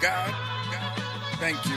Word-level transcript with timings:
God, 0.00 0.34
thank 1.40 1.58
you. 1.66 1.76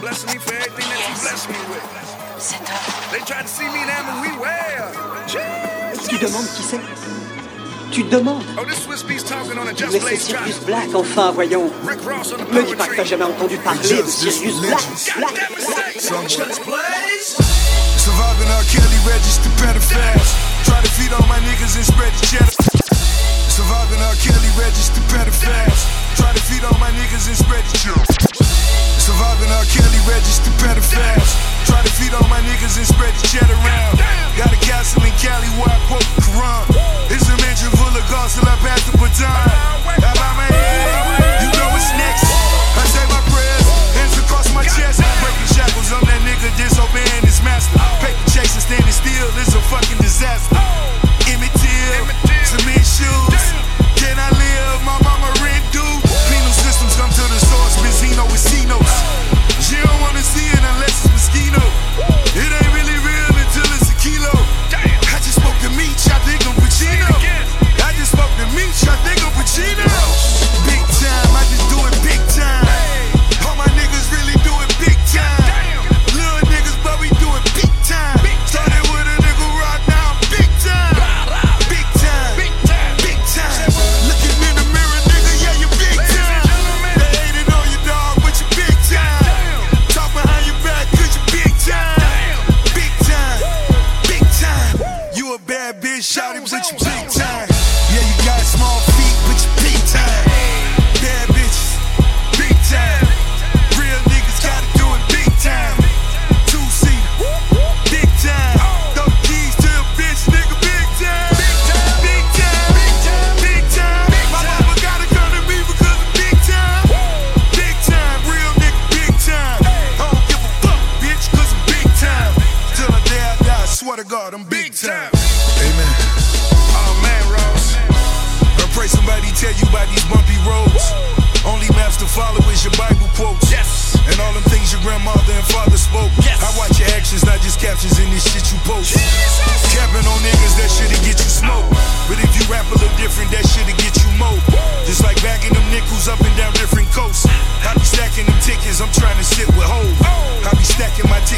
Blessing 0.00 0.28
me 0.34 0.38
for 0.38 0.52
everything 0.52 0.84
that 0.84 1.00
you 1.08 1.14
blessed 1.24 1.48
me 1.48 1.56
with. 1.72 1.86
They 3.10 3.20
tried 3.24 3.42
to 3.42 3.48
see 3.48 3.64
me 3.64 3.82
in 3.82 4.38
well. 4.38 4.92
Tu 6.08 6.18
demandes 6.18 6.48
qui 6.54 6.62
c'est? 6.62 6.80
Tu 7.90 8.02
demandes 8.04 8.44
Oh, 8.58 8.64
this 8.64 8.82
Swiss 8.84 9.02
beast 9.02 9.28
talking 9.28 9.56
on 9.58 9.66
a 9.68 9.72
Just 9.72 9.92
Mais 9.92 10.00
c'est. 10.00 10.16
Sirius 10.16 10.58
Black, 10.66 10.94
enfin, 10.94 11.30
voyons. 11.32 11.70
Me 12.52 12.62
dis 12.66 12.76
pas 12.76 12.88
que 12.88 12.96
t'as 12.96 13.04
jamais 13.04 13.24
entendu 13.24 13.56
parler 13.56 13.80
de 14.02 14.06
Sirius 14.06 14.60
Black. 14.60 14.80
Surviving 17.96 18.50
R. 18.50 18.64
Kelly 18.70 18.96
pedophiles. 19.56 20.30
Try 20.64 20.80
to 20.82 20.90
feed 20.90 21.12
all 21.12 21.26
my 21.26 21.40
niggas 21.40 21.76
and 21.76 21.84
spread 21.84 22.12
the 22.12 22.26
cheddar. 22.26 22.52
Surviving 23.48 24.00
R. 24.02 24.14
Kelly 24.20 24.50
registered 24.58 25.02
pedophiles. 25.10 25.75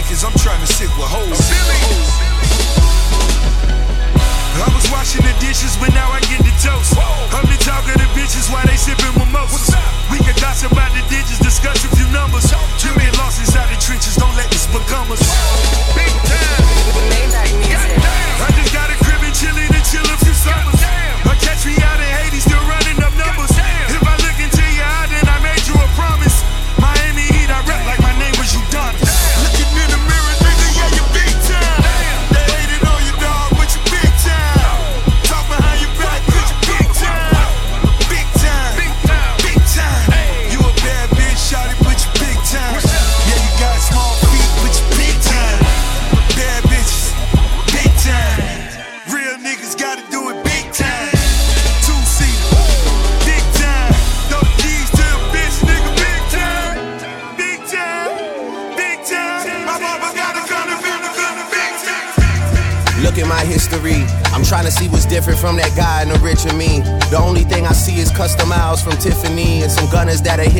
Tickets, 0.09 0.25
I'm 0.25 0.33
trying 0.39 0.61
to 0.61 0.67
sit 0.73 0.89
with 0.97 1.09
hoes. 1.09 1.39
I 4.59 4.69
was 4.75 4.91
washing 4.91 5.23
the 5.23 5.35
dishes, 5.39 5.77
but 5.77 5.93
now 5.95 6.11
I 6.11 6.21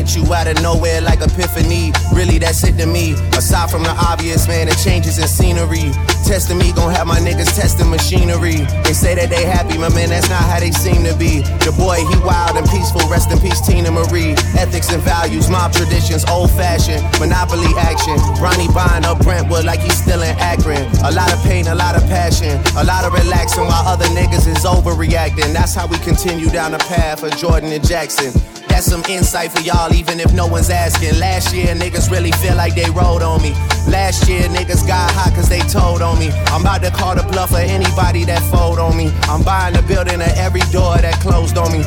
hit 0.09 0.23
you 0.23 0.33
out 0.33 0.47
of 0.47 0.61
nowhere 0.61 1.01
like 1.01 1.21
epiphany. 1.21 1.91
Really, 2.13 2.37
that's 2.37 2.63
it 2.63 2.77
to 2.77 2.85
me. 2.85 3.13
Aside 3.37 3.69
from 3.69 3.83
the 3.83 3.93
obvious, 4.09 4.47
man, 4.47 4.67
the 4.67 4.75
changes 4.83 5.17
in 5.17 5.27
scenery. 5.27 5.91
Testing 6.25 6.57
me, 6.57 6.71
gon' 6.73 6.91
have 6.91 7.07
my 7.07 7.19
niggas 7.19 7.53
testing 7.55 7.89
machinery. 7.89 8.65
They 8.83 8.93
say 8.93 9.15
that 9.15 9.29
they 9.29 9.45
happy, 9.45 9.77
my 9.77 9.89
man, 9.89 10.09
that's 10.09 10.29
not 10.29 10.41
how 10.41 10.59
they 10.59 10.71
seem 10.71 11.03
to 11.05 11.15
be. 11.17 11.41
The 11.65 11.73
boy, 11.77 11.97
he 12.05 12.15
wild 12.21 12.57
and 12.57 12.67
peaceful. 12.69 13.01
Rest 13.09 13.31
in 13.31 13.39
peace, 13.39 13.61
Teena 13.61 13.91
Marie. 13.91 14.33
Ethics 14.57 14.91
and 14.91 15.01
values, 15.01 15.49
mob 15.49 15.73
traditions, 15.73 16.25
old 16.29 16.51
fashioned, 16.51 17.01
monopoly 17.19 17.69
action. 17.77 18.17
Ronnie 18.37 18.69
buying 18.73 19.05
up 19.05 19.19
Brentwood 19.19 19.65
like 19.65 19.79
he's 19.79 19.97
still 19.97 20.21
in 20.21 20.35
Akron. 20.37 20.85
A 21.05 21.11
lot 21.11 21.33
of 21.33 21.41
pain, 21.43 21.67
a 21.67 21.75
lot 21.75 21.95
of 21.95 22.03
passion, 22.09 22.61
a 22.77 22.83
lot 22.83 23.05
of 23.05 23.13
relaxing 23.13 23.65
while 23.65 23.85
other 23.87 24.05
niggas 24.13 24.45
is 24.45 24.65
overreacting. 24.65 25.53
That's 25.53 25.73
how 25.73 25.87
we 25.87 25.97
continue 25.99 26.49
down 26.49 26.71
the 26.71 26.81
path 26.89 27.23
of 27.23 27.35
Jordan 27.37 27.71
and 27.71 27.85
Jackson. 27.85 28.33
That's 28.79 28.91
some 28.91 29.03
insight 29.09 29.51
for 29.51 29.59
y'all, 29.59 29.93
even 29.93 30.21
if 30.21 30.31
no 30.31 30.47
one's 30.47 30.69
asking. 30.69 31.19
Last 31.19 31.53
year, 31.53 31.75
niggas 31.75 32.09
really 32.09 32.31
feel 32.39 32.55
like 32.55 32.75
they 32.75 32.89
rolled 32.91 33.21
on 33.21 33.41
me. 33.41 33.51
Last 33.91 34.29
year, 34.29 34.43
niggas 34.43 34.87
got 34.87 35.11
hot 35.11 35.35
cause 35.35 35.49
they 35.49 35.59
told 35.67 36.01
on 36.01 36.17
me. 36.17 36.31
I'm 36.47 36.61
about 36.61 36.81
to 36.83 36.89
call 36.89 37.13
the 37.13 37.23
bluff 37.23 37.51
of 37.51 37.59
anybody 37.59 38.23
that 38.23 38.39
fold 38.47 38.79
on 38.79 38.95
me. 38.95 39.11
I'm 39.23 39.43
buying 39.43 39.75
the 39.75 39.81
building 39.81 40.21
of 40.21 40.31
every 40.39 40.63
door 40.71 40.95
that 40.95 41.19
closed 41.19 41.57
on 41.57 41.73
me. 41.73 41.83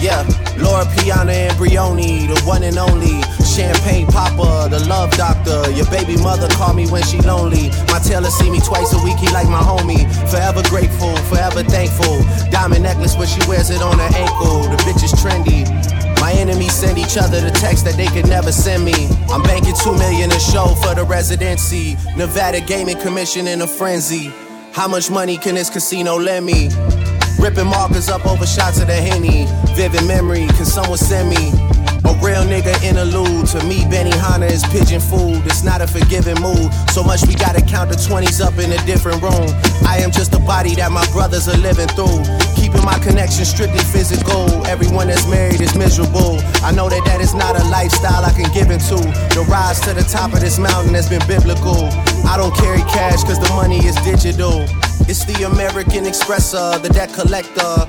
Yeah, 0.00 0.24
Loro 0.56 0.88
Piana 0.96 1.52
and 1.52 1.52
Brioni, 1.60 2.24
the 2.24 2.40
one 2.48 2.62
and 2.62 2.78
only. 2.78 3.20
Champagne 3.44 4.06
Papa, 4.06 4.72
the 4.72 4.80
love 4.88 5.10
doctor. 5.20 5.68
Your 5.76 5.84
baby 5.92 6.16
mother 6.16 6.48
call 6.56 6.72
me 6.72 6.88
when 6.88 7.02
she 7.02 7.20
lonely. 7.20 7.68
My 7.92 8.00
tailor 8.00 8.32
see 8.32 8.48
me 8.48 8.60
twice 8.60 8.96
a 8.96 9.04
week, 9.04 9.20
he 9.20 9.28
like 9.28 9.52
my 9.52 9.60
homie. 9.60 10.08
Forever 10.32 10.64
grateful, 10.72 11.12
forever 11.28 11.62
thankful. 11.62 12.24
Diamond 12.48 12.84
necklace 12.84 13.12
when 13.14 13.28
she 13.28 13.44
wears 13.44 13.68
it 13.68 13.82
on 13.82 13.98
her 14.00 14.12
ankle. 14.16 14.72
The 14.72 14.80
bitch 14.88 15.04
is 15.04 15.12
trendy. 15.20 15.99
My 16.20 16.32
enemies 16.32 16.72
send 16.74 16.98
each 16.98 17.16
other 17.16 17.40
the 17.40 17.50
text 17.50 17.84
that 17.86 17.96
they 17.96 18.06
could 18.06 18.28
never 18.28 18.52
send 18.52 18.84
me. 18.84 19.08
I'm 19.30 19.42
banking 19.42 19.74
two 19.82 19.96
million 19.96 20.30
a 20.30 20.38
show 20.38 20.74
for 20.84 20.94
the 20.94 21.04
residency. 21.04 21.96
Nevada 22.16 22.60
Gaming 22.60 22.98
Commission 23.00 23.48
in 23.48 23.62
a 23.62 23.66
frenzy. 23.66 24.30
How 24.72 24.86
much 24.86 25.10
money 25.10 25.36
can 25.36 25.56
this 25.56 25.70
casino 25.70 26.16
lend 26.16 26.46
me? 26.46 26.70
Ripping 27.40 27.66
markers 27.66 28.08
up 28.08 28.26
over 28.26 28.46
shots 28.46 28.80
of 28.80 28.86
the 28.86 28.94
Henny. 28.94 29.46
Vivid 29.74 30.06
memory, 30.06 30.46
can 30.48 30.66
someone 30.66 30.98
send 30.98 31.30
me? 31.30 31.50
A 32.04 32.12
real 32.22 32.44
nigga 32.44 32.76
interlude. 32.84 33.46
To 33.48 33.64
me, 33.64 33.84
Benihana 33.88 34.50
is 34.50 34.62
pigeon 34.68 35.00
food. 35.00 35.40
It's 35.46 35.64
not 35.64 35.80
a 35.80 35.86
forgiving 35.86 36.38
mood. 36.40 36.70
So 36.92 37.02
much 37.02 37.26
we 37.26 37.34
gotta 37.34 37.62
count 37.64 37.90
the 37.90 37.96
20s 37.96 38.44
up 38.44 38.58
in 38.58 38.70
a 38.70 38.78
different 38.86 39.22
room. 39.22 39.48
I 39.88 39.98
am 40.04 40.12
just 40.12 40.34
a 40.34 40.38
body 40.38 40.74
that 40.76 40.92
my 40.92 41.04
brothers 41.12 41.48
are 41.48 41.56
living 41.56 41.88
through. 41.96 42.22
Keeping 42.54 42.69
strictly 43.30 43.84
physical. 43.92 44.66
Everyone 44.66 45.08
that's 45.08 45.26
married 45.26 45.60
is 45.60 45.76
miserable. 45.76 46.38
I 46.62 46.72
know 46.72 46.88
that 46.88 47.04
that 47.06 47.20
is 47.20 47.34
not 47.34 47.58
a 47.58 47.64
lifestyle 47.68 48.24
I 48.24 48.32
can 48.32 48.50
give 48.52 48.70
into. 48.70 48.96
The 49.34 49.46
rise 49.48 49.80
to 49.82 49.94
the 49.94 50.02
top 50.02 50.32
of 50.32 50.40
this 50.40 50.58
mountain 50.58 50.94
has 50.94 51.08
been 51.08 51.22
biblical. 51.26 51.86
I 52.26 52.36
don't 52.36 52.54
carry 52.54 52.82
cash 52.90 53.22
cause 53.24 53.38
the 53.38 53.52
money 53.54 53.78
is 53.78 53.96
digital. 54.02 54.66
It's 55.08 55.24
the 55.24 55.46
American 55.50 56.04
Expresser, 56.04 56.80
the 56.82 56.88
debt 56.88 57.12
collector. 57.12 57.86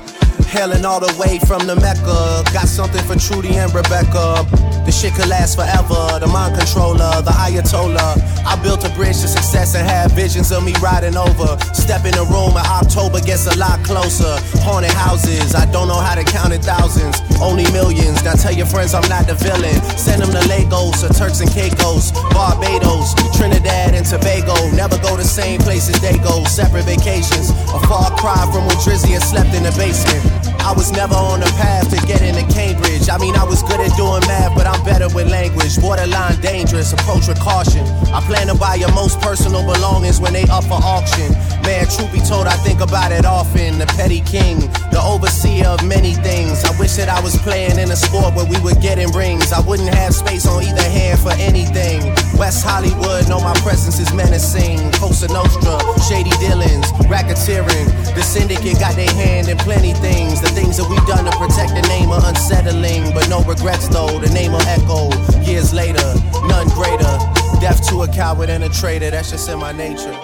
Hailing 0.51 0.83
all 0.83 0.99
the 0.99 1.15
way 1.15 1.39
from 1.47 1.63
the 1.63 1.79
Mecca. 1.79 2.43
Got 2.51 2.67
something 2.67 2.99
for 3.07 3.15
Trudy 3.15 3.55
and 3.55 3.71
Rebecca. 3.71 4.43
The 4.83 4.91
shit 4.91 5.15
could 5.15 5.31
last 5.31 5.55
forever. 5.55 6.19
The 6.19 6.27
mind 6.27 6.59
controller, 6.59 7.23
the 7.23 7.31
Ayatollah. 7.31 8.19
I 8.43 8.59
built 8.59 8.83
a 8.83 8.91
bridge 8.91 9.15
to 9.23 9.31
success 9.31 9.79
and 9.79 9.87
had 9.87 10.11
visions 10.11 10.51
of 10.51 10.67
me 10.67 10.75
riding 10.83 11.15
over. 11.15 11.55
Step 11.71 12.03
in 12.03 12.11
the 12.19 12.27
room 12.27 12.59
and 12.59 12.67
October 12.67 13.23
gets 13.23 13.47
a 13.47 13.55
lot 13.55 13.79
closer. 13.87 14.27
Haunted 14.67 14.91
houses, 14.91 15.55
I 15.55 15.71
don't 15.71 15.87
know 15.87 16.03
how 16.03 16.19
to 16.19 16.25
count 16.27 16.51
it 16.51 16.67
thousands. 16.67 17.23
Only 17.39 17.63
millions. 17.71 18.19
Now 18.27 18.35
tell 18.35 18.51
your 18.51 18.67
friends 18.67 18.91
I'm 18.91 19.07
not 19.07 19.31
the 19.31 19.39
villain. 19.39 19.79
Send 19.95 20.19
them 20.19 20.35
to 20.35 20.43
Lagos 20.51 20.99
or 20.99 21.15
Turks 21.15 21.39
and 21.39 21.47
Caicos, 21.47 22.11
Barbados, 22.35 23.15
Trinidad 23.39 23.95
and 23.95 24.03
Tobago. 24.03 24.59
Never 24.75 24.99
go 24.99 25.15
the 25.15 25.23
same 25.23 25.63
places 25.63 25.95
they 26.03 26.19
go. 26.19 26.43
Separate 26.43 26.83
vacations. 26.83 27.55
A 27.71 27.79
far 27.87 28.11
cry 28.19 28.43
from 28.51 28.67
when 28.67 28.75
Drizzy 28.83 29.15
had 29.15 29.23
slept 29.23 29.55
in 29.55 29.63
the 29.63 29.71
basement. 29.79 30.40
I 30.61 30.73
was 30.73 30.91
never 30.91 31.15
on 31.15 31.39
the 31.39 31.51
path 31.57 31.89
to 31.89 31.97
getting 32.05 32.35
to 32.35 32.45
Cambridge. 32.53 33.09
I 33.09 33.17
mean, 33.17 33.35
I 33.35 33.43
was 33.43 33.63
good 33.63 33.79
at 33.79 33.95
doing 33.97 34.21
math, 34.27 34.55
but 34.55 34.67
I'm 34.67 34.83
better 34.85 35.09
with 35.09 35.29
language. 35.29 35.79
Borderline 35.81 36.39
dangerous, 36.41 36.93
approach 36.93 37.27
with 37.27 37.39
caution. 37.39 37.85
I 38.13 38.21
plan 38.21 38.47
to 38.47 38.55
buy 38.55 38.75
your 38.75 38.91
most 38.93 39.19
personal 39.21 39.65
belongings 39.65 40.19
when 40.19 40.33
they 40.33 40.43
up 40.53 40.63
for 40.65 40.77
auction. 40.77 41.33
Man, 41.65 41.85
truth 41.89 42.11
be 42.13 42.21
told, 42.21 42.47
I 42.47 42.55
think 42.61 42.81
about 42.81 43.11
it 43.11 43.25
often. 43.25 43.79
The 43.79 43.87
petty 43.97 44.21
king, 44.21 44.59
the 44.93 45.01
overseer 45.01 45.67
of 45.67 45.85
many 45.85 46.13
things. 46.13 46.63
I 46.63 46.77
wish 46.79 46.93
that 46.95 47.09
I 47.09 47.19
was 47.21 47.35
playing 47.41 47.77
in 47.77 47.89
a 47.91 47.95
sport 47.95 48.35
where 48.35 48.45
we 48.45 48.59
were 48.61 48.77
getting 48.79 49.09
rings. 49.11 49.51
I 49.51 49.61
wouldn't 49.61 49.93
have 49.93 50.13
space 50.13 50.45
on 50.45 50.63
either 50.63 50.83
hand 50.83 51.19
for 51.19 51.33
anything. 51.41 52.13
West 52.37 52.65
Hollywood, 52.65 53.27
know 53.29 53.39
my 53.39 53.53
presence 53.61 53.99
is 53.99 54.13
menacing. 54.13 54.91
Cosa 54.93 55.27
Nostra, 55.27 55.77
shady 56.05 56.33
dealings, 56.37 56.85
racketeering. 57.09 57.89
The 58.15 58.21
syndicate 58.21 58.79
got 58.79 58.95
their 58.95 59.11
hand 59.11 59.47
in 59.49 59.57
plenty 59.57 59.93
things. 59.93 60.41
The 60.41 60.50
things 60.51 60.77
that 60.77 60.87
we 60.89 60.97
done 61.07 61.25
to 61.25 61.31
protect 61.37 61.75
the 61.75 61.81
name 61.87 62.09
are 62.11 62.21
unsettling, 62.25 63.13
but 63.13 63.27
no 63.29 63.43
regrets 63.43 63.87
though. 63.87 64.19
The 64.19 64.29
name 64.29 64.51
will 64.51 64.67
echo 64.67 65.09
years 65.41 65.73
later, 65.73 66.03
none 66.47 66.67
greater. 66.69 67.11
Death 67.59 67.87
to 67.89 68.03
a 68.03 68.07
coward 68.07 68.49
and 68.49 68.63
a 68.63 68.69
traitor, 68.69 69.11
that's 69.11 69.31
just 69.31 69.49
in 69.49 69.59
my 69.59 69.71
nature. 69.71 70.15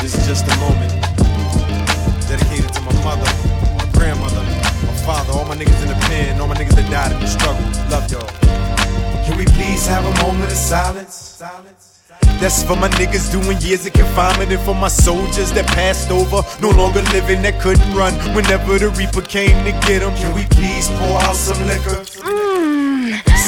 This 0.00 0.14
is 0.14 0.26
just 0.26 0.46
a 0.46 0.56
moment 0.58 0.92
dedicated 2.26 2.72
to 2.74 2.80
my 2.82 2.92
mother, 3.04 3.30
my 3.76 3.88
grandmother, 3.92 4.42
my 4.42 4.96
father, 5.06 5.32
all 5.32 5.44
my 5.44 5.56
niggas 5.56 5.82
in 5.82 5.88
the 5.88 5.98
pen, 6.06 6.40
all 6.40 6.46
my 6.46 6.54
niggas 6.54 6.74
that 6.74 6.90
died 6.90 7.12
in 7.12 7.20
the 7.20 7.26
struggle. 7.26 7.64
Love 7.90 8.10
y'all. 8.10 8.26
Can 9.24 9.36
we 9.36 9.44
please 9.44 9.86
have 9.86 10.04
a 10.04 10.22
moment 10.22 10.50
of 10.50 10.56
silence? 10.56 11.14
Silence. 11.14 11.87
That's 12.40 12.62
for 12.62 12.76
my 12.76 12.88
niggas 12.90 13.32
doing 13.32 13.58
years 13.60 13.84
of 13.86 13.92
confinement 13.94 14.52
and 14.52 14.60
for 14.62 14.74
my 14.74 14.88
soldiers 14.88 15.50
that 15.52 15.66
passed 15.66 16.10
over, 16.10 16.42
no 16.62 16.70
longer 16.70 17.02
living, 17.12 17.42
that 17.42 17.60
couldn't 17.60 17.92
run 17.96 18.14
whenever 18.34 18.78
the 18.78 18.90
Reaper 18.90 19.22
came 19.22 19.58
to 19.64 19.72
get 19.86 20.00
them. 20.00 20.14
Can 20.14 20.34
we 20.34 20.44
please 20.46 20.88
pour 20.98 21.18
out 21.22 21.34
some 21.34 21.60
liquor? 21.66 21.98
Mm. 22.22 22.57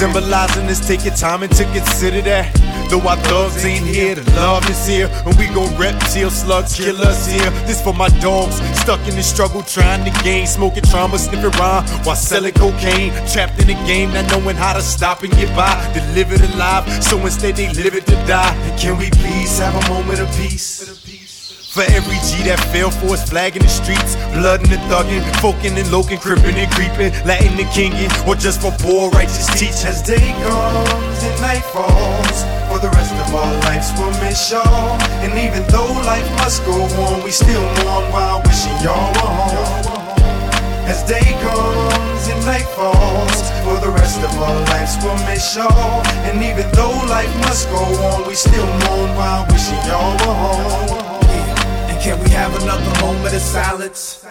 Symbolizing 0.00 0.66
this, 0.66 0.80
take 0.80 1.04
your 1.04 1.12
time 1.12 1.42
and 1.42 1.52
to 1.56 1.64
consider 1.74 2.22
that. 2.22 2.48
Though 2.88 3.06
our 3.06 3.18
thugs 3.18 3.66
ain't 3.66 3.86
here, 3.86 4.14
the 4.14 4.24
love 4.30 4.64
is 4.70 4.86
here. 4.86 5.10
And 5.26 5.36
we 5.36 5.46
gon' 5.48 5.76
reptile 5.76 6.30
slugs, 6.30 6.74
kill 6.74 6.96
us 7.02 7.26
here. 7.26 7.50
This 7.68 7.82
for 7.82 7.92
my 7.92 8.08
dogs, 8.18 8.56
stuck 8.80 9.06
in 9.06 9.14
the 9.14 9.22
struggle, 9.22 9.60
trying 9.60 10.10
to 10.10 10.22
gain. 10.24 10.46
Smoking 10.46 10.84
trauma, 10.84 11.18
sniffing 11.18 11.50
rhyme 11.60 11.84
while 12.06 12.16
selling 12.16 12.54
cocaine. 12.54 13.12
Trapped 13.28 13.60
in 13.60 13.66
the 13.66 13.74
game, 13.84 14.10
not 14.14 14.30
knowing 14.30 14.56
how 14.56 14.72
to 14.72 14.80
stop 14.80 15.22
and 15.22 15.32
get 15.34 15.54
by. 15.54 15.68
To 15.92 16.00
live 16.14 16.32
it 16.32 16.40
alive, 16.54 16.88
so 17.04 17.18
instead 17.18 17.56
they 17.56 17.70
live 17.74 17.94
it 17.94 18.06
to 18.06 18.14
die. 18.24 18.54
Can 18.78 18.96
we 18.96 19.10
please 19.10 19.58
have 19.58 19.76
a 19.84 19.88
moment 19.92 20.18
of 20.18 20.28
peace? 20.34 21.09
For 21.70 21.86
every 21.94 22.18
G 22.26 22.42
that 22.50 22.58
fell 22.74 22.90
for 22.90 23.14
his 23.14 23.22
flag 23.22 23.54
in 23.54 23.62
the 23.62 23.70
streets, 23.70 24.18
blood 24.34 24.58
in 24.66 24.74
the 24.74 24.82
thuggin', 24.90 25.22
folkin' 25.38 25.78
and 25.78 25.86
lokin', 25.94 26.18
crippin' 26.18 26.58
and 26.58 26.66
creepin', 26.74 27.14
Latin 27.22 27.54
and 27.54 27.70
kingin', 27.70 28.10
or 28.26 28.34
just 28.34 28.58
for 28.58 28.74
poor 28.82 29.06
righteous 29.14 29.46
teach. 29.54 29.86
As 29.86 30.02
day 30.02 30.34
comes 30.42 31.22
and 31.22 31.36
night 31.38 31.62
falls, 31.70 32.42
for 32.66 32.82
the 32.82 32.90
rest 32.98 33.14
of 33.14 33.30
our 33.30 33.54
lives 33.70 33.94
we'll 33.94 34.10
miss 34.18 34.50
y'all. 34.50 34.98
And 35.22 35.38
even 35.38 35.62
though 35.70 35.94
life 36.02 36.26
must 36.42 36.66
go 36.66 36.74
on, 37.06 37.22
we 37.22 37.30
still 37.30 37.62
mourn 37.86 38.02
while 38.10 38.42
wishing 38.42 38.74
y'all 38.82 39.14
were 39.14 39.30
home. 39.30 40.10
As 40.90 41.06
day 41.06 41.22
comes 41.38 42.26
and 42.34 42.42
night 42.50 42.66
falls, 42.74 43.46
for 43.62 43.78
the 43.78 43.94
rest 43.94 44.18
of 44.26 44.34
our 44.42 44.58
lives 44.74 44.98
we'll 45.06 45.14
miss 45.30 45.54
y'all. 45.54 46.02
And 46.26 46.42
even 46.42 46.66
though 46.74 46.98
life 47.06 47.30
must 47.46 47.70
go 47.70 47.78
on, 48.10 48.26
we 48.26 48.34
still 48.34 48.66
moment 53.30 53.42
silence? 53.42 54.26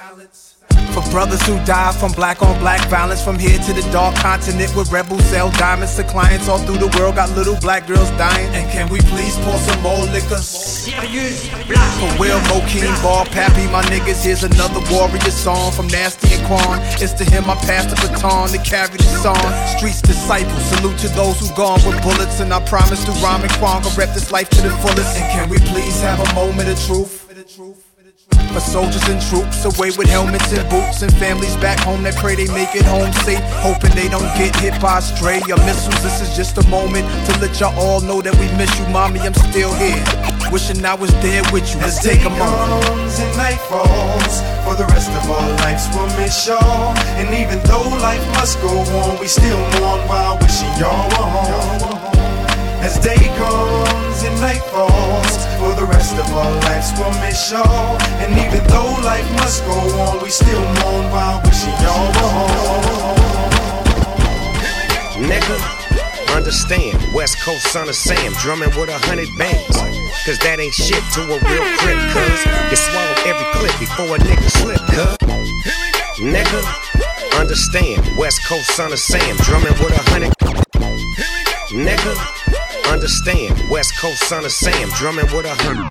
For 0.94 1.04
brothers 1.12 1.42
who 1.44 1.56
die 1.66 1.94
from 1.94 2.12
black 2.12 2.42
on 2.42 2.58
black 2.60 2.82
violence, 2.90 3.24
from 3.24 3.40
here 3.40 3.58
to 3.58 3.74
the 3.74 3.82
dark 3.92 4.16
continent 4.16 4.76
where 4.76 4.86
rebels 4.86 5.24
sell 5.26 5.52
diamonds 5.52 5.96
to 5.96 6.04
clients 6.04 6.50
all 6.50 6.58
through 6.60 6.80
the 6.80 6.92
world, 6.98 7.16
got 7.16 7.30
little 7.32 7.56
black 7.62 7.88
girls 7.88 8.10
dying. 8.12 8.50
And 8.54 8.70
can 8.72 8.90
we 8.90 9.00
please 9.00 9.38
pour 9.46 9.58
some 9.58 9.82
more 9.82 10.04
liquor? 10.12 10.42
For 10.42 12.12
Will, 12.20 12.40
Mokeem, 12.52 12.92
Ball, 13.02 13.26
Pappy, 13.26 13.72
my 13.72 13.84
niggas, 13.84 14.24
here's 14.24 14.44
another 14.44 14.82
warrior 14.92 15.32
song 15.32 15.72
from 15.72 15.88
Nasty 15.88 16.34
and 16.36 16.46
Quan. 16.48 16.80
It's 17.00 17.14
to 17.14 17.24
him 17.24 17.50
I 17.50 17.56
pass 17.56 17.86
the 17.88 17.96
baton 17.96 18.50
to 18.50 18.58
carry 18.58 18.98
the 18.98 19.10
song. 19.24 19.40
Streets 19.78 20.02
disciples, 20.02 20.64
salute 20.76 20.98
to 21.00 21.08
those 21.10 21.40
who 21.40 21.48
gone 21.56 21.80
with 21.86 22.02
bullets, 22.02 22.40
and 22.42 22.54
I 22.54 22.60
promise 22.66 23.04
to 23.06 23.12
rhyme 23.24 23.44
and 23.44 23.52
Quan, 23.54 23.82
rep 23.96 24.14
this 24.14 24.32
life 24.32 24.50
to 24.50 24.62
the 24.62 24.72
fullest. 24.84 25.16
And 25.16 25.26
can 25.32 25.50
we 25.50 25.58
please 25.72 26.02
have 26.02 26.20
a 26.20 26.34
moment 26.34 26.68
of 26.68 26.80
truth? 26.86 27.89
For 28.54 28.60
soldiers 28.60 29.08
and 29.08 29.22
troops 29.22 29.64
away 29.66 29.92
with 29.94 30.10
helmets 30.10 30.52
and 30.52 30.68
boots 30.70 31.04
and 31.04 31.14
families 31.18 31.56
back 31.58 31.78
home 31.80 32.02
that 32.04 32.16
pray 32.16 32.34
they 32.34 32.48
make 32.50 32.74
it 32.74 32.86
home 32.86 33.14
safe, 33.22 33.40
hoping 33.62 33.94
they 33.94 34.10
don't 34.10 34.26
get 34.34 34.56
hit 34.58 34.74
by 34.82 34.98
a 34.98 35.02
stray 35.02 35.38
or 35.54 35.62
missiles. 35.70 36.02
This 36.02 36.22
is 36.22 36.36
just 36.36 36.58
a 36.58 36.66
moment 36.68 37.06
to 37.30 37.32
let 37.40 37.60
y'all 37.60 37.78
all 37.78 38.02
know 38.02 38.22
that 38.22 38.34
we 38.42 38.50
miss 38.58 38.74
you, 38.80 38.88
mommy. 38.90 39.20
I'm 39.20 39.36
still 39.36 39.74
here, 39.78 40.02
wishing 40.52 40.84
I 40.84 40.96
was 40.96 41.14
there 41.22 41.44
with 41.54 41.70
you. 41.70 41.80
Let's 41.82 42.02
take 42.02 42.26
a 42.26 42.30
moment. 42.30 42.84
comes 42.90 43.20
and 43.20 43.38
night 43.38 43.62
falls, 43.70 44.42
for 44.66 44.74
the 44.74 44.90
rest 44.98 45.12
of 45.14 45.30
our 45.30 45.50
lives 45.62 45.86
we'll 45.94 46.10
miss 46.18 46.48
y'all. 46.48 46.98
And 47.22 47.30
even 47.38 47.62
though 47.70 47.86
life 48.02 48.26
must 48.34 48.60
go 48.62 48.74
on, 48.74 49.20
we 49.20 49.28
still 49.28 49.62
mourn 49.78 50.02
while 50.10 50.38
wishing 50.42 50.74
y'all 50.82 51.06
were 51.14 51.30
home. 51.30 51.99
As 52.82 52.98
day 53.00 53.20
comes 53.36 54.24
and 54.24 54.40
night 54.40 54.64
falls, 54.72 55.36
for 55.60 55.76
the 55.76 55.86
rest 55.86 56.16
of 56.16 56.26
our 56.34 56.56
lives 56.62 56.94
we'll 56.98 57.12
miss 57.20 57.52
y'all. 57.52 57.98
And 58.24 58.32
even 58.40 58.66
though 58.68 58.96
life 59.04 59.30
must 59.34 59.66
go 59.66 59.76
on, 60.00 60.24
we 60.24 60.30
still 60.30 60.62
mourn 60.80 61.12
while 61.12 61.42
wishing 61.44 61.76
y'all 61.84 62.08
were 62.08 62.32
home. 62.40 63.20
Nigga, 65.28 65.58
understand, 66.34 66.98
West 67.14 67.42
Coast 67.42 67.68
son 67.68 67.90
of 67.90 67.96
Sam, 67.96 68.32
drumming 68.40 68.70
with 68.80 68.90
a 68.90 68.98
hundred 69.08 69.28
bands. 69.38 69.76
Cause 70.26 70.40
that 70.40 70.60
ain't 70.60 70.74
shit 70.74 71.04
to 71.16 71.22
a 71.22 71.38
real 71.52 71.68
crip, 71.84 72.00
cuz 72.16 72.40
you 72.72 72.78
swallow 72.78 73.16
every 73.28 73.48
clip 73.60 73.76
before 73.80 74.16
a 74.16 74.20
nigga 74.20 74.50
slip, 74.56 74.82
cuz. 74.96 75.18
Nigga, 76.20 76.62
understand, 77.40 78.08
West 78.18 78.46
Coast 78.46 78.72
son 78.72 78.94
of 78.94 79.00
Sam, 79.00 79.36
drumming 79.44 79.76
with 79.84 79.92
a 79.92 80.04
hundred. 80.12 80.32
Nigga, 81.72 82.59
understand, 82.90 83.56
West 83.70 83.98
Coast 84.00 84.24
son 84.24 84.46
of 84.46 84.52
Sam, 84.52 84.90
drumming 84.96 85.26
with 85.36 85.46
a 85.46 85.56
hundred. 85.64 85.90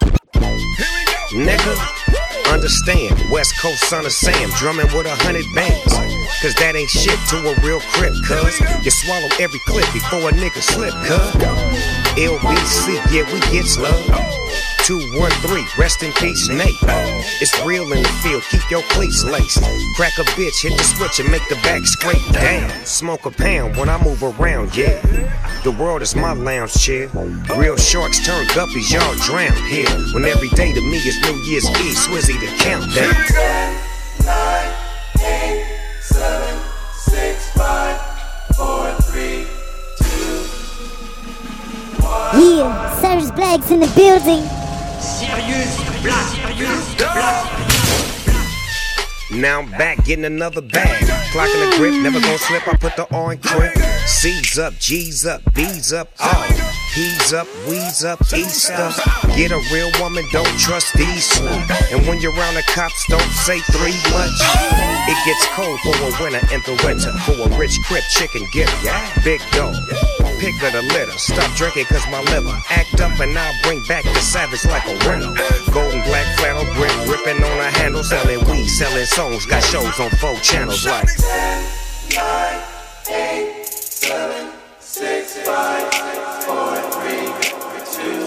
Nigga, 1.32 2.52
understand, 2.52 3.14
West 3.30 3.58
Coast 3.60 3.82
son 3.88 4.06
of 4.06 4.12
Sam, 4.12 4.50
drumming 4.56 4.86
with 4.96 5.06
a 5.06 5.14
hundred 5.24 5.44
bands. 5.54 5.92
Cause 6.42 6.54
that 6.56 6.76
ain't 6.76 6.90
shit 6.90 7.18
to 7.30 7.36
a 7.50 7.54
real 7.66 7.80
crip, 7.92 8.12
cuz 8.26 8.60
you 8.84 8.90
swallow 8.90 9.28
every 9.40 9.60
clip 9.66 9.86
before 9.92 10.28
a 10.28 10.32
nigga 10.32 10.62
slip, 10.62 10.94
cuz. 11.06 11.78
LBC, 12.18 12.98
yeah, 13.12 13.24
we 13.32 13.40
get 13.52 13.66
love. 13.78 14.67
213, 14.88 15.66
rest 15.76 16.02
in 16.02 16.10
peace, 16.14 16.48
Nate. 16.48 16.74
It's 17.42 17.52
real 17.66 17.92
in 17.92 18.02
the 18.02 18.08
field, 18.22 18.42
keep 18.48 18.70
your 18.70 18.80
cleats 18.84 19.22
laced. 19.22 19.62
Crack 19.96 20.16
a 20.16 20.22
bitch, 20.32 20.62
hit 20.62 20.78
the 20.78 20.82
switch 20.82 21.20
and 21.20 21.30
make 21.30 21.46
the 21.50 21.56
back 21.56 21.84
scrape 21.84 22.26
down. 22.32 22.70
Smoke 22.86 23.26
a 23.26 23.30
pound 23.30 23.76
when 23.76 23.90
I 23.90 24.02
move 24.02 24.22
around, 24.22 24.74
yeah. 24.74 24.98
The 25.62 25.72
world 25.72 26.00
is 26.00 26.16
my 26.16 26.32
lounge 26.32 26.72
chair. 26.72 27.08
Real 27.54 27.76
sharks 27.76 28.24
turn 28.24 28.46
guppies, 28.46 28.90
y'all 28.90 29.14
drown 29.26 29.54
here. 29.68 29.90
When 30.14 30.24
every 30.24 30.48
day 30.56 30.72
to 30.72 30.80
me 30.80 30.96
is 30.96 31.20
New 31.20 31.36
Year's 31.44 31.68
Eve, 31.68 31.94
Swizzy 31.94 32.40
the 32.40 32.46
countdown. 32.56 33.12
Three, 33.26 34.24
nine, 34.24 34.72
eight, 35.20 35.66
seven, 36.00 36.60
six, 36.94 37.50
five, 37.50 38.00
four, 38.56 38.90
three, 39.02 39.44
two, 39.98 40.48
one. 42.00 42.40
Yeah, 42.40 43.00
Cyrus 43.02 43.30
Black's 43.32 43.70
in 43.70 43.80
the 43.80 43.92
building. 43.94 44.57
Black. 45.18 46.28
Now 49.32 49.58
I'm 49.58 49.70
back 49.72 50.04
getting 50.04 50.24
another 50.24 50.60
bag. 50.60 51.02
Clocking 51.32 51.70
the 51.70 51.76
grip, 51.76 51.94
never 52.02 52.20
gonna 52.20 52.38
slip. 52.38 52.68
I 52.68 52.76
put 52.76 52.94
the 52.94 53.06
in 53.32 53.38
crib. 53.38 53.76
C's 54.06 54.58
up, 54.58 54.74
G's 54.78 55.26
up, 55.26 55.42
B's 55.54 55.92
up, 55.92 56.10
all. 56.20 56.44
He's 56.94 57.32
up, 57.32 57.48
we's 57.68 58.04
up, 58.04 58.20
Easter. 58.32 58.90
Get 59.36 59.50
a 59.50 59.60
real 59.72 59.90
woman, 60.00 60.24
don't 60.32 60.58
trust 60.58 60.94
these 60.94 61.40
And 61.92 62.06
when 62.06 62.20
you're 62.20 62.32
around 62.34 62.54
the 62.54 62.62
cops, 62.68 63.04
don't 63.08 63.20
say 63.32 63.58
three 63.72 63.98
much. 64.10 64.38
It 65.08 65.18
gets 65.26 65.46
cold 65.48 65.80
for 65.80 65.94
a 65.98 66.22
winter 66.22 66.46
in 66.54 66.62
the 66.62 66.80
winter. 66.86 67.12
For 67.26 67.32
a 67.32 67.58
rich 67.58 67.76
crip 67.86 68.04
chicken 68.10 68.46
gift, 68.52 68.72
yeah. 68.84 69.22
Big 69.24 69.40
dog 69.50 69.74
pick 70.38 70.54
of 70.62 70.72
the 70.72 70.82
litter. 70.82 71.18
Stop 71.18 71.50
drinking 71.56 71.86
cause 71.86 72.06
my 72.10 72.20
liver 72.30 72.56
act 72.70 73.00
up 73.00 73.18
and 73.20 73.36
I'll 73.36 73.52
bring 73.62 73.82
back 73.86 74.04
the 74.04 74.20
savage 74.20 74.64
like 74.64 74.86
a 74.86 74.94
rental. 75.08 75.34
Golden 75.72 76.00
black 76.02 76.26
flannel 76.38 76.64
grip, 76.74 76.92
ripping 77.06 77.42
on 77.42 77.58
a 77.58 77.70
handle, 77.70 78.04
selling 78.04 78.44
weed, 78.46 78.68
selling 78.68 79.04
songs. 79.06 79.44
Got 79.46 79.64
shows 79.64 79.98
on 80.00 80.10
four 80.22 80.36
channels 80.36 80.86
like. 80.86 81.08
10, 81.16 81.64
9, 82.14 82.62
8, 83.10 83.66
7, 83.66 84.52
6, 84.80 85.38
5, 85.44 86.44
4, 86.44 86.76
3, 86.92 87.32
2, 87.98 88.26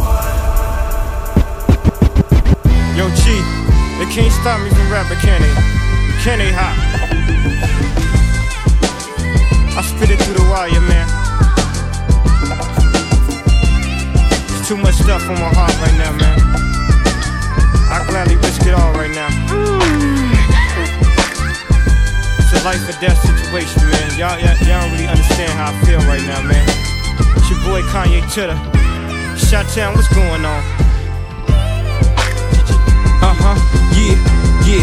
1. 0.00 2.96
Yo, 2.96 3.04
Chief, 3.14 3.44
they 3.98 4.06
can't 4.10 4.32
stop 4.32 4.60
me 4.60 4.70
from 4.70 4.90
rapping, 4.90 5.18
can 5.18 5.42
they? 5.42 5.54
Can 6.22 6.38
they 6.38 6.50
hop? 6.52 6.76
I 9.78 9.82
spit 9.82 10.10
it 10.10 10.18
through 10.18 10.34
the 10.34 10.42
wire, 10.50 10.74
man. 10.90 11.06
There's 14.50 14.66
too 14.66 14.76
much 14.76 14.98
stuff 14.98 15.22
on 15.30 15.38
my 15.38 15.54
heart 15.54 15.70
right 15.78 15.94
now, 15.94 16.10
man. 16.18 16.34
I 17.86 18.02
gladly 18.10 18.34
risk 18.42 18.66
it 18.66 18.74
all 18.74 18.90
right 18.98 19.14
now. 19.14 19.30
It's 22.42 22.50
a 22.58 22.64
life 22.66 22.82
or 22.90 22.98
death 22.98 23.22
situation, 23.22 23.86
man. 23.86 24.18
Y'all, 24.18 24.34
y'all, 24.42 24.58
y'all 24.66 24.82
don't 24.82 24.98
really 24.98 25.06
understand 25.06 25.54
how 25.54 25.70
I 25.70 25.78
feel 25.86 26.02
right 26.10 26.26
now, 26.26 26.42
man. 26.42 26.66
It's 27.38 27.46
your 27.46 27.62
boy 27.62 27.86
Kanye 27.94 28.26
To 28.34 28.50
The. 28.50 28.58
Shot 29.38 29.70
Town, 29.70 29.94
what's 29.94 30.10
going 30.10 30.42
on? 30.42 30.62
Uh 33.22 33.30
huh, 33.30 33.54
yeah. 33.94 34.18
Yeah, 34.66 34.82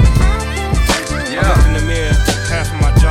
Yeah. 1.41 1.49
I 1.49 1.55
looked 1.55 1.67
in 1.67 1.73
the 1.73 1.85
mirror, 1.85 2.13
half 2.49 2.67
of 2.73 2.79
my 2.81 2.91
jaw 3.01 3.10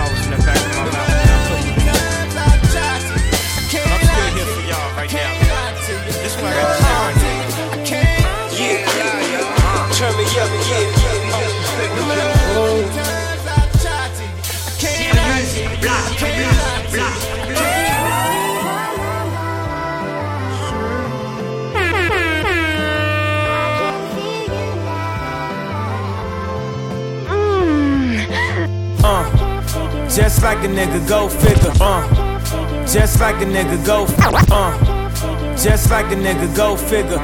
Just 30.15 30.43
like 30.43 30.59
a 30.65 30.69
nigga, 30.69 31.09
go 31.09 31.29
figure. 31.29 31.71
Uh, 31.81 32.03
just 32.85 33.21
like 33.21 33.37
a 33.37 33.45
nigga, 33.47 33.87
go. 33.87 34.07
Figure. 34.07 34.41
Uh, 34.51 35.57
just 35.57 35.89
like 35.89 36.07
a 36.07 36.17
nigga, 36.17 36.55
go 36.57 36.77
figure. 36.77 37.21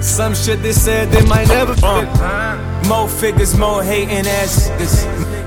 Some 0.00 0.34
shit 0.34 0.62
they 0.62 0.72
said 0.72 1.10
they 1.10 1.20
might 1.26 1.48
never 1.48 1.74
uh, 1.82 2.82
More 2.88 3.08
figures, 3.10 3.54
more 3.58 3.82
hating 3.82 4.26
ass 4.26 4.70
niggas. 4.78 5.04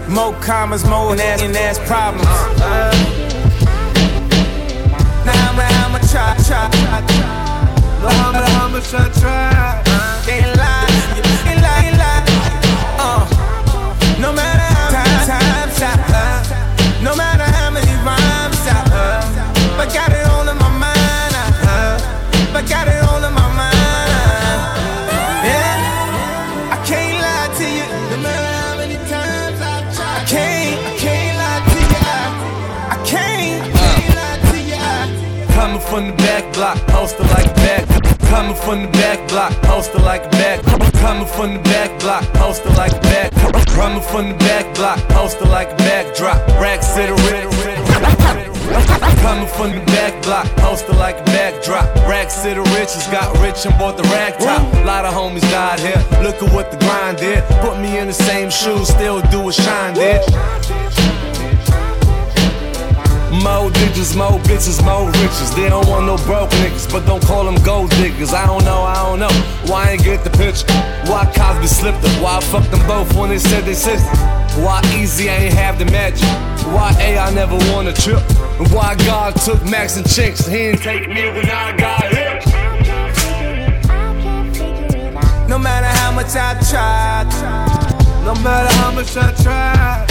More 0.08 0.34
commas, 0.34 0.86
more 0.86 1.16
ass 1.16 1.56
ass 1.56 1.80
problems. 1.88 2.28
Uh, 2.62 2.92
now 5.26 5.50
I'ma, 5.50 5.64
I'ma 5.84 6.00
try, 6.12 6.36
try, 6.46 6.70
try, 6.70 7.02
try. 7.08 7.48
No, 8.04 8.10
how 8.10 8.32
much, 8.32 8.52
how 8.52 8.68
much 8.70 8.94
I 8.94 9.10
try. 9.20 9.82
Can't 10.28 10.58
lie, 10.58 10.88
can't 11.44 11.62
lie, 11.62 11.82
can't 11.82 11.98
lie. 11.98 12.24
Uh, 13.00 14.22
no 14.22 14.32
matter 14.32 14.57
Coming 38.30 38.56
from 38.56 38.82
the 38.84 38.90
back 38.90 39.28
block, 39.30 39.54
poster 39.64 40.00
like 40.00 40.26
a 40.26 40.30
back. 40.30 40.62
Coming 41.00 41.26
from 41.26 41.54
the 41.54 41.60
back 41.64 41.98
block, 42.00 42.24
poster 42.34 42.70
like 42.72 42.92
a 42.92 43.00
back. 43.00 43.32
Coming 43.68 44.02
from 44.02 44.30
the 44.30 44.36
back 44.36 44.76
block, 44.76 45.00
poster 45.10 45.46
like 45.46 45.72
a 45.72 45.76
backdrop. 45.78 46.46
Racks 46.60 46.94
to 46.96 47.08
the 47.08 47.16
red. 47.32 47.48
Coming 49.22 49.48
from 49.48 49.72
the 49.72 49.84
back 49.88 50.22
block, 50.24 50.46
poster 50.58 50.94
like 50.94 51.20
a 51.20 51.24
backdrop. 51.24 51.86
Racks 52.08 52.42
to 52.44 52.54
the 52.54 52.62
riches, 52.76 53.08
got 53.08 53.32
rich 53.40 53.66
and 53.66 53.78
bought 53.80 53.96
the 53.96 54.04
rag 54.04 54.38
top. 54.40 54.62
Lot 54.86 55.06
of 55.06 55.14
homies 55.14 55.42
died 55.50 55.80
here. 55.80 56.04
Look 56.22 56.44
at 56.44 56.54
what 56.54 56.72
the 56.72 56.78
grind 56.78 57.18
did. 57.18 57.44
Put 57.62 57.80
me 57.80 57.98
in 57.98 58.08
the 58.08 58.14
same 58.14 58.50
shoes, 58.50 58.90
still 58.90 59.22
do 59.32 59.42
what 59.42 59.56
shine 59.56 59.94
did. 59.94 60.22
More 63.48 63.72
digits, 63.72 64.13
more 64.13 64.39
bitches, 64.44 64.84
more 64.84 65.08
riches. 65.22 65.56
They 65.56 65.70
don't 65.70 65.88
want 65.88 66.06
no 66.06 66.18
broke 66.27 66.50
niggas, 66.62 66.92
but 66.92 67.06
don't 67.06 67.24
call 67.24 67.46
them 67.46 67.56
gold 67.63 67.89
diggers. 67.92 68.34
I 68.34 68.46
don't 68.46 68.63
know, 68.66 68.82
I 68.82 68.96
don't 69.06 69.20
know. 69.20 69.32
Why 69.72 69.88
I 69.88 69.92
ain't 69.92 70.04
get 70.04 70.24
the 70.25 70.30
picture? 70.32 70.68
Why 71.10 71.24
Cosby 71.34 71.68
slipped 71.68 72.04
up? 72.04 72.22
Why 72.22 72.38
I 72.38 72.42
fucked 72.42 72.72
them 72.72 72.86
both 72.86 73.16
when 73.16 73.30
they 73.30 73.39
said 73.39 73.63
they 73.63 73.74
sisters? 73.74 74.20
Why 74.60 74.82
Eazy 74.98 75.27
ain't 75.30 75.54
have 75.54 75.80
the 75.80 75.86
magic? 75.86 76.27
Why 76.75 76.94
A 77.00 77.18
I 77.18 77.32
never 77.34 77.56
won 77.72 77.88
a 77.88 77.94
trip? 77.94 78.22
And 78.60 78.70
why 78.72 78.96
God 79.06 79.36
took 79.38 79.63
Max 79.63 79.96
and 79.96 80.06
Chinx? 80.06 80.48
He 80.50 80.58
didn't 80.58 80.82
take 80.82 81.08
me 81.08 81.30
when 81.30 81.50
I 81.50 81.75
got 81.77 82.04
hit. 82.04 82.46
No 85.48 85.58
matter 85.58 85.88
how 85.88 86.12
much 86.12 86.36
I 86.36 86.54
tried, 86.70 87.30
no 88.25 88.36
matter 88.44 88.74
how 88.75 88.92
much 88.92 89.16
I 89.16 89.32
tried, 89.42 90.07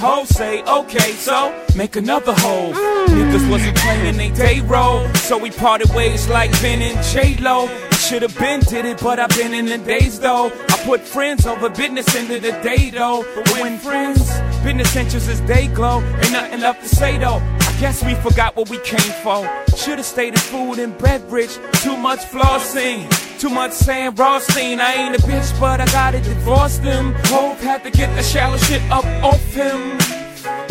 hoes 0.00 0.30
say, 0.30 0.62
okay, 0.62 1.12
so 1.12 1.54
make 1.76 1.94
another 1.96 2.32
hole. 2.32 2.72
Niggas 2.72 3.50
wasn't 3.50 3.76
playing 3.76 4.16
they 4.16 4.30
day 4.30 4.60
role, 4.60 5.06
so 5.14 5.36
we 5.36 5.50
parted 5.50 5.90
ways 5.90 6.26
like 6.28 6.50
Ben 6.62 6.80
and 6.80 7.04
J 7.06 7.36
Lo. 7.36 7.68
Should've 7.92 8.36
been 8.38 8.60
did 8.60 8.86
it, 8.86 9.00
but 9.02 9.18
I've 9.20 9.28
been 9.30 9.52
in 9.52 9.66
the 9.66 9.78
days 9.78 10.18
though. 10.18 10.46
I 10.46 10.82
put 10.84 11.02
friends 11.02 11.46
over 11.46 11.68
business 11.68 12.14
into 12.16 12.40
the 12.40 12.52
day 12.62 12.90
though. 12.90 13.24
But 13.34 13.50
when 13.60 13.78
friends, 13.78 14.20
business 14.64 14.96
interests 14.96 15.28
as 15.28 15.42
they 15.42 15.68
glow, 15.68 16.00
ain't 16.00 16.32
nothing 16.32 16.60
left 16.60 16.82
to 16.82 16.88
say 16.88 17.18
though. 17.18 17.40
I 17.60 17.76
guess 17.78 18.02
we 18.02 18.14
forgot 18.14 18.56
what 18.56 18.70
we 18.70 18.78
came 18.78 19.12
for. 19.22 19.46
Should've 19.76 20.06
stayed 20.06 20.32
in 20.32 20.40
food 20.40 20.78
and 20.78 20.96
beverage. 20.96 21.54
Too 21.82 21.96
much 21.96 22.20
flossing. 22.20 23.29
Too 23.40 23.48
much 23.48 23.72
saying 23.72 24.16
Rothstein. 24.16 24.80
I 24.80 24.92
ain't 24.92 25.16
a 25.16 25.18
bitch, 25.22 25.58
but 25.58 25.80
I 25.80 25.86
gotta 25.86 26.20
divorce 26.20 26.76
them. 26.76 27.14
Hope 27.24 27.56
had 27.56 27.82
to 27.84 27.90
get 27.90 28.14
the 28.14 28.22
shallow 28.22 28.58
shit 28.58 28.82
up 28.90 29.06
off 29.24 29.42
him. 29.54 29.98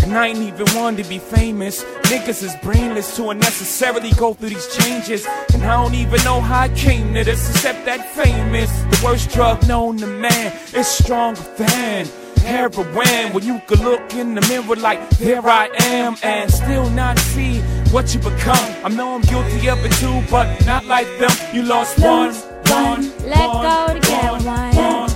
And 0.03 0.15
I 0.15 0.27
ain't 0.27 0.37
even 0.37 0.67
one 0.75 0.95
to 0.97 1.03
be 1.03 1.17
famous. 1.17 1.83
Niggas 2.11 2.43
is 2.43 2.55
brainless 2.61 3.15
to 3.15 3.31
unnecessarily 3.31 4.11
go 4.11 4.35
through 4.35 4.49
these 4.49 4.67
changes. 4.77 5.25
And 5.51 5.63
I 5.63 5.81
don't 5.81 5.95
even 5.95 6.23
know 6.23 6.41
how 6.41 6.59
I 6.59 6.69
came 6.69 7.11
to 7.15 7.23
this, 7.23 7.49
except 7.49 7.85
that 7.85 8.07
famous. 8.11 8.69
The 8.91 9.01
worst 9.03 9.31
drug 9.31 9.67
known 9.67 9.97
to 9.97 10.05
man 10.05 10.55
is 10.75 10.85
stronger 10.85 11.41
than 11.57 12.07
heroin. 12.37 13.33
When 13.33 13.43
you 13.43 13.61
could 13.65 13.79
look 13.79 14.13
in 14.13 14.35
the 14.35 14.41
mirror 14.41 14.75
like, 14.75 15.09
there 15.17 15.41
I 15.43 15.69
am, 15.79 16.17
and 16.21 16.51
still 16.51 16.87
not 16.91 17.17
see 17.17 17.61
what 17.91 18.13
you 18.13 18.19
become. 18.19 18.85
I 18.85 18.89
know 18.89 19.15
I'm 19.15 19.21
guilty 19.21 19.69
of 19.69 19.83
it 19.83 19.91
too, 19.93 20.21
but 20.29 20.65
not 20.67 20.85
like 20.85 21.07
them. 21.17 21.31
You 21.51 21.63
lost 21.63 21.99
one, 21.99 22.33
one, 22.71 23.01
let 23.27 23.47
go 23.67 23.93
to 23.93 23.99
get 23.99 24.31
one, 24.43 25.09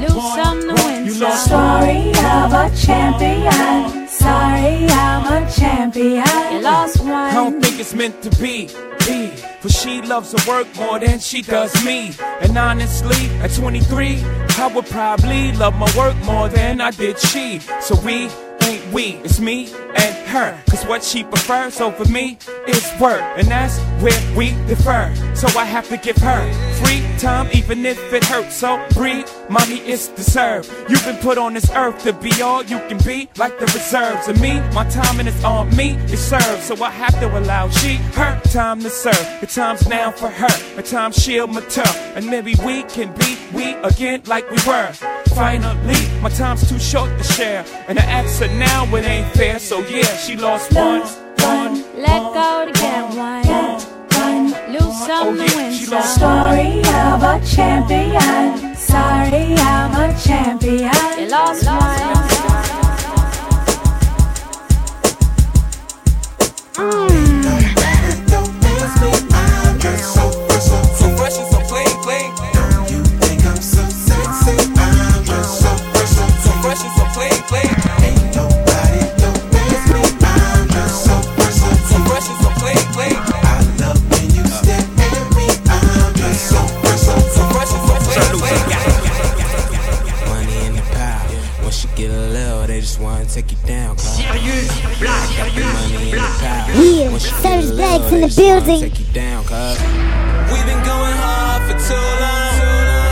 lose 0.00 0.34
some 0.34 0.60
to 0.60 0.74
win 0.84 1.10
some. 1.10 1.32
Story 1.48 2.10
of 2.10 2.52
a 2.52 2.70
champion. 2.76 4.08
Sorry, 4.08 4.86
I'm 4.86 5.44
a 5.44 5.50
champion. 5.50 6.24
You 6.52 6.60
lost 6.60 7.00
one. 7.00 7.12
I 7.12 7.34
don't 7.34 7.60
think 7.60 7.80
it's 7.80 7.94
meant 7.94 8.22
to 8.22 8.30
be. 8.40 8.68
be. 9.06 9.28
For 9.60 9.68
she 9.68 10.02
loves 10.02 10.32
her 10.32 10.50
work 10.50 10.68
more 10.76 10.98
than 11.00 11.18
she 11.18 11.42
does 11.42 11.72
me. 11.84 12.12
And 12.40 12.56
honestly, 12.56 13.28
at 13.40 13.52
23, 13.54 14.22
I 14.58 14.70
would 14.74 14.86
probably 14.86 15.52
love 15.52 15.74
my 15.76 15.90
work 15.96 16.16
more 16.24 16.48
than 16.48 16.80
I 16.80 16.90
did 16.90 17.18
she. 17.18 17.60
So 17.80 17.98
we 18.00 18.28
ain't 18.68 18.92
we, 18.92 19.14
it's 19.24 19.40
me 19.40 19.72
and 19.96 20.28
her. 20.28 20.60
Cause 20.70 20.84
what 20.84 21.02
she 21.02 21.24
prefers 21.24 21.80
over 21.80 22.04
me 22.06 22.38
is 22.66 22.92
work. 23.00 23.20
And 23.36 23.48
that's 23.48 23.78
where 24.02 24.36
we 24.36 24.50
differ. 24.66 25.12
So 25.34 25.46
I 25.58 25.64
have 25.64 25.88
to 25.88 25.96
give 25.96 26.16
her 26.18 26.40
free 26.74 27.02
time, 27.18 27.48
even 27.52 27.86
if 27.86 28.12
it 28.12 28.24
hurts. 28.24 28.56
So 28.56 28.84
breathe, 28.94 29.28
mommy, 29.48 29.78
it's 29.78 30.08
deserved. 30.08 30.70
You've 30.88 31.04
been 31.04 31.16
put 31.16 31.38
on 31.38 31.54
this 31.54 31.70
earth 31.70 32.02
to 32.04 32.12
be 32.12 32.30
all 32.42 32.62
you 32.62 32.78
can 32.88 32.98
be, 32.98 33.28
like 33.38 33.58
the 33.58 33.66
reserves. 33.66 34.28
And 34.28 34.40
me, 34.40 34.60
my 34.72 34.88
time 34.90 35.18
and 35.18 35.28
it's 35.28 35.42
on 35.44 35.74
me, 35.74 35.96
it 36.12 36.18
serves. 36.18 36.64
So 36.64 36.82
I 36.82 36.90
have 36.90 37.18
to 37.20 37.38
allow 37.38 37.68
she, 37.70 37.96
her 38.18 38.40
time 38.52 38.80
to 38.80 38.90
serve. 38.90 39.26
The 39.40 39.46
time's 39.46 39.88
now 39.88 40.10
for 40.10 40.28
her, 40.28 40.76
the 40.76 40.82
time 40.82 41.12
she'll 41.12 41.46
mature. 41.46 41.84
And 42.14 42.26
maybe 42.26 42.54
we 42.64 42.82
can 42.84 43.14
be 43.14 43.38
we 43.54 43.74
again 43.76 44.22
like 44.26 44.48
we 44.50 44.58
were. 44.66 44.92
Finally, 45.38 46.20
my 46.20 46.28
time's 46.30 46.68
too 46.68 46.80
short 46.80 47.16
to 47.16 47.22
share. 47.22 47.64
And 47.86 47.96
I 47.96 48.02
ask 48.02 48.40
her 48.42 48.48
now, 48.58 48.84
it 48.96 49.04
ain't 49.04 49.32
fair. 49.34 49.60
So 49.60 49.86
yeah, 49.86 50.02
she 50.16 50.34
lost 50.34 50.74
one, 50.74 51.02
one, 51.02 51.74
Let 51.96 52.22
go 52.34 52.66
to 52.66 52.72
get 52.72 53.04
one, 53.14 53.46
one, 54.18 54.72
lose 54.72 54.98
some 55.06 55.28
oh, 55.28 55.46
to 55.46 55.56
win 55.56 55.72
some. 55.74 56.02
Story 56.02 56.80
of 56.80 57.22
a 57.22 57.40
champion. 57.46 58.74
Sorry, 58.74 59.54
I'm 59.54 60.10
a 60.10 60.18
champion. 60.18 60.90
You 61.20 61.28
lost 61.28 61.66
one. 61.66 62.37
Savage 98.08 98.24
a 98.24 98.26
Blags 98.26 98.38
little, 98.38 98.56
in 98.56 98.56
the 98.56 98.64
building. 98.64 98.80
Take 98.80 98.98
you 99.00 99.06
down, 99.12 99.44
cuz. 99.44 99.76
We've 100.48 100.64
been 100.64 100.80
going 100.80 101.16
hard 101.20 101.60
for 101.68 101.76
too 101.76 102.08
long. 102.24 102.56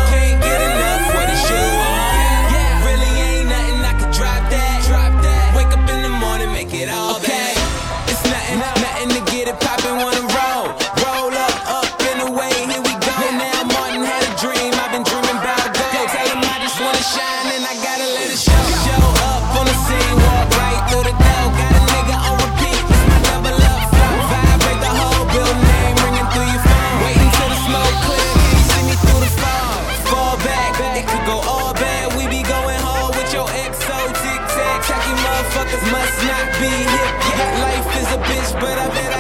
Can't 0.09 0.41
get 0.41 0.61
enough 0.65 1.05
with 1.13 1.29
the 1.29 1.37
shoe 1.37 1.73
on. 1.85 2.81
Really 2.81 3.13
ain't 3.21 3.49
nothing 3.53 3.85
I 3.85 3.93
could 4.01 4.13
drop 4.17 4.41
that. 4.49 5.53
Wake 5.53 5.69
up 5.69 5.85
in 5.89 6.01
the 6.01 6.09
morning, 6.09 6.49
make 6.53 6.73
it 6.73 6.89
all 6.89 7.21
back. 7.21 7.57
It's 8.09 8.25
nothing, 8.25 8.59
nothing 8.65 9.11
to 9.21 9.23
get 9.33 9.49
it 9.53 9.61
poppin', 9.61 10.01
wanna 10.01 10.25
roll. 10.33 10.73
Roll 11.05 11.29
up, 11.29 11.85
up 11.85 11.89
and 12.09 12.33
away, 12.33 12.57
here 12.65 12.81
we 12.81 12.93
go. 12.97 13.17
Now 13.37 13.69
Martin 13.69 14.01
had 14.01 14.25
a 14.25 14.33
dream, 14.41 14.73
I've 14.81 14.97
been 14.97 15.05
dreaming 15.05 15.37
about 15.37 15.61
a. 15.61 15.73
Tell 15.77 16.29
him 16.33 16.41
I 16.41 16.57
just 16.65 16.81
wanna 16.81 17.05
shine 17.05 17.53
and 17.53 17.65
I 17.69 17.75
gotta 17.85 18.09
let 18.17 18.33
it 18.33 18.41
show. 18.41 18.65
Show 18.89 19.05
up 19.29 19.45
on 19.61 19.65
the 19.69 19.77
scene, 19.85 20.17
walk 20.25 20.49
right 20.57 20.81
through 20.89 21.05
the 21.05 21.17
door. 21.21 21.76
Be 36.61 36.69
hip. 36.69 37.13
Yeah, 37.37 37.53
life 37.69 37.91
is 38.01 38.09
a 38.17 38.19
bitch, 38.29 38.51
but 38.61 38.77
I 38.79 38.89
bet 38.89 39.13
I 39.13 39.16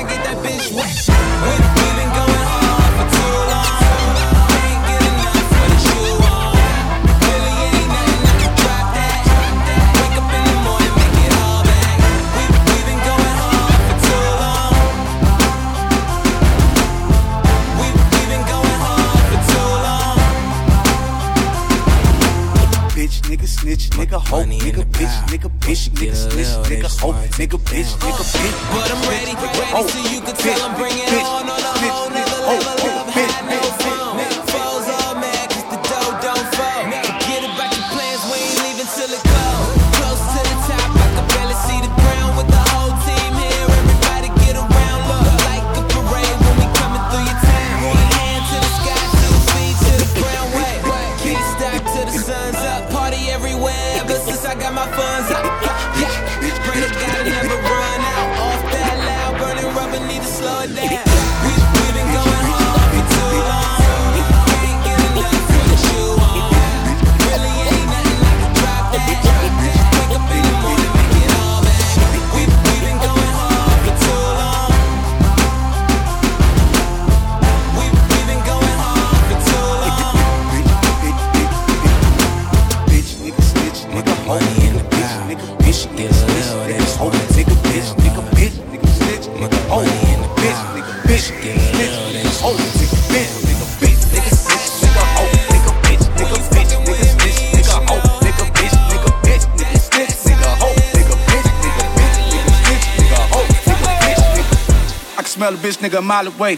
hoe, 24.30 24.44
nigga, 24.44 24.72
the 24.74 24.84
bitch, 24.84 25.16
nigga, 25.30 25.50
bitch, 25.60 25.88
nigga, 25.90 26.14
snitch, 26.14 26.54
nigga, 26.68 27.00
hoe, 27.00 27.12
nigga, 27.38 27.58
bitch, 27.58 27.90
nigga, 28.02 28.24
bitch. 28.34 28.56
But 28.72 28.90
I'm 28.90 29.02
ready, 29.08 29.34
ready, 29.34 29.88
so 29.88 29.98
you 30.12 30.20
can 30.20 30.34
tell 30.34 30.62
I'm 30.62 30.74
bringing 30.76 31.06
on 31.24 31.48
on 31.48 31.60
bitch, 31.78 31.90
whole 31.90 32.25
smell 105.46 105.54
a 105.54 105.58
bitch 105.58 105.78
nigga 105.78 105.98
a 105.98 106.02
mile 106.02 106.26
away. 106.26 106.56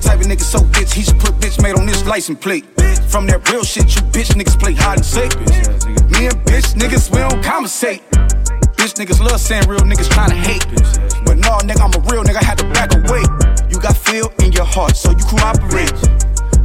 Type 0.00 0.20
of 0.20 0.26
nigga 0.26 0.42
so 0.42 0.58
bitch, 0.58 0.92
he 0.92 1.02
should 1.02 1.18
put 1.20 1.34
bitch 1.34 1.62
made 1.62 1.76
on 1.76 1.86
his 1.86 2.04
license 2.06 2.38
plate. 2.40 2.64
From 3.08 3.26
that 3.26 3.48
real 3.50 3.62
shit, 3.62 3.94
you 3.94 4.02
bitch 4.10 4.34
niggas 4.34 4.58
play 4.58 4.74
hide 4.74 4.98
and 4.98 5.06
seek. 5.06 5.30
Me 6.10 6.26
and 6.26 6.38
bitch 6.46 6.74
niggas, 6.74 7.10
we 7.12 7.18
don't 7.18 7.42
conversate. 7.42 8.02
Bitch 8.78 8.94
niggas 8.98 9.20
love 9.20 9.40
saying 9.40 9.68
real 9.68 9.80
niggas 9.80 10.10
to 10.10 10.34
hate. 10.34 10.66
But 11.24 11.38
no, 11.38 11.58
nigga, 11.62 11.82
I'm 11.86 11.94
a 11.94 12.02
real 12.10 12.24
nigga, 12.24 12.42
I 12.42 12.44
had 12.44 12.58
to 12.58 12.66
back 12.72 12.90
away. 12.94 13.22
You 13.70 13.78
got 13.78 13.96
feel 13.96 14.32
in 14.42 14.52
your 14.52 14.66
heart, 14.66 14.96
so 14.96 15.10
you 15.10 15.24
cooperate. 15.24 15.94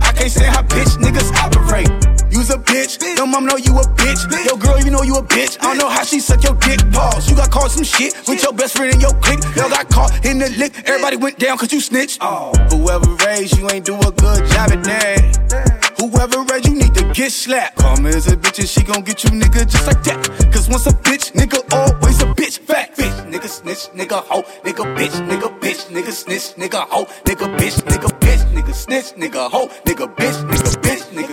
I 0.02 0.12
can't 0.14 0.32
say 0.32 0.46
how 0.46 0.64
bitch 0.64 0.98
niggas 0.98 1.30
operate. 1.36 2.15
You's 2.36 2.50
a 2.50 2.58
bitch. 2.58 3.00
Your 3.16 3.28
mom 3.28 3.46
know 3.46 3.56
you 3.56 3.72
a 3.80 3.84
bitch. 3.96 4.46
Your 4.46 4.58
girl, 4.58 4.78
even 4.78 4.92
know 4.92 5.04
you 5.04 5.16
a 5.16 5.24
bitch. 5.24 5.58
I 5.62 5.68
don't 5.68 5.78
know 5.78 5.88
how 5.88 6.04
she 6.04 6.20
suck 6.20 6.44
your 6.44 6.54
dick. 6.56 6.82
Pause. 6.92 7.30
You 7.30 7.38
got 7.38 7.50
caught 7.50 7.72
some 7.72 7.86
shit 7.86 8.14
with 8.28 8.44
your 8.44 8.52
best 8.52 8.76
friend 8.76 8.94
in 8.94 9.00
your 9.00 9.14
clique. 9.24 9.40
Y'all 9.56 9.70
got 9.70 9.88
caught 9.88 10.26
in 10.26 10.40
the 10.40 10.50
lick. 10.50 10.74
Everybody 10.86 11.16
went 11.16 11.40
down 11.40 11.58
cause 11.58 11.72
you 11.72 11.80
snitched. 11.80 12.18
Oh. 12.20 12.52
Whoever 12.72 13.08
raised 13.26 13.58
you 13.58 13.70
ain't 13.72 13.86
do 13.86 13.96
a 13.96 14.12
good 14.12 14.44
job 14.52 14.70
at 14.70 14.84
that. 14.84 15.96
Whoever 15.98 16.44
raised 16.52 16.68
you 16.68 16.76
need 16.76 16.94
to 16.96 17.10
get 17.14 17.32
slapped. 17.32 17.78
Karma 17.78 18.10
is 18.10 18.28
a 18.28 18.36
bitch 18.36 18.60
and 18.60 18.68
she 18.68 18.84
gon' 18.84 19.04
get 19.04 19.24
you 19.24 19.30
nigga 19.30 19.66
just 19.66 19.88
like 19.88 20.04
that. 20.04 20.52
Cause 20.52 20.68
once 20.68 20.88
a 20.88 20.92
bitch, 20.92 21.32
nigga 21.32 21.64
always 21.72 22.22
a 22.22 22.26
bitch. 22.26 22.60
Fact, 22.60 22.98
bitch, 22.98 23.32
nigga 23.32 23.48
snitch, 23.48 23.88
nigga 23.96 24.22
hoe, 24.28 24.44
nigga 24.66 24.84
bitch, 24.98 25.16
nigga 25.30 25.60
bitch, 25.62 25.88
nigga 25.88 26.12
snitch, 26.12 26.56
nigga 26.58 26.86
hoe, 26.90 27.06
nigga 27.24 27.48
bitch, 27.58 27.80
nigga 27.88 28.10
bitch, 28.20 28.44
nigga 28.52 28.74
snitch, 28.74 29.14
nigga 29.16 29.50
hoe, 29.50 29.68
nigga 29.86 30.14
bitch, 30.16 30.36
nigga 30.50 30.76
bitch 30.82 30.85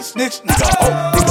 snitch, 0.03 0.43
nigga. 0.43 0.69
Oh, 0.81 1.22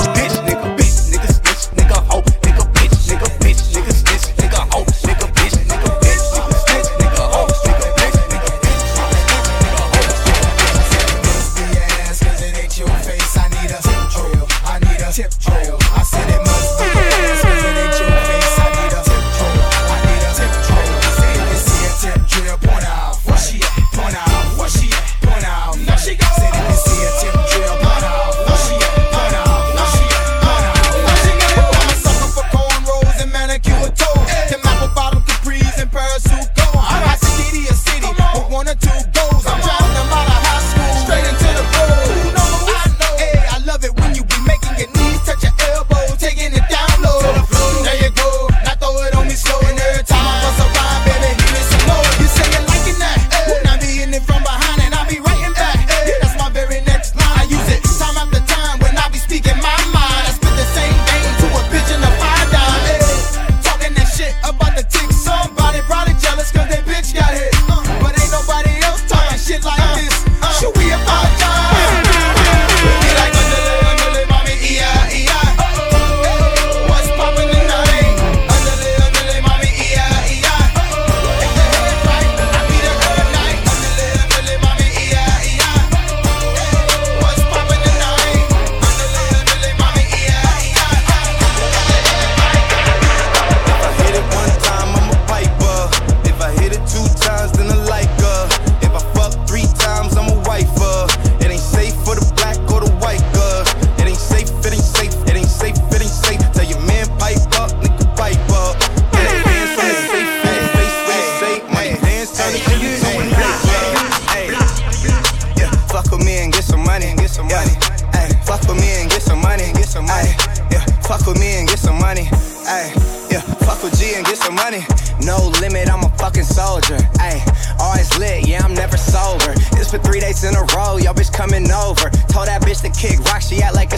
She 133.41 133.61
act 133.61 133.75
like 133.75 133.91
a 133.91 133.97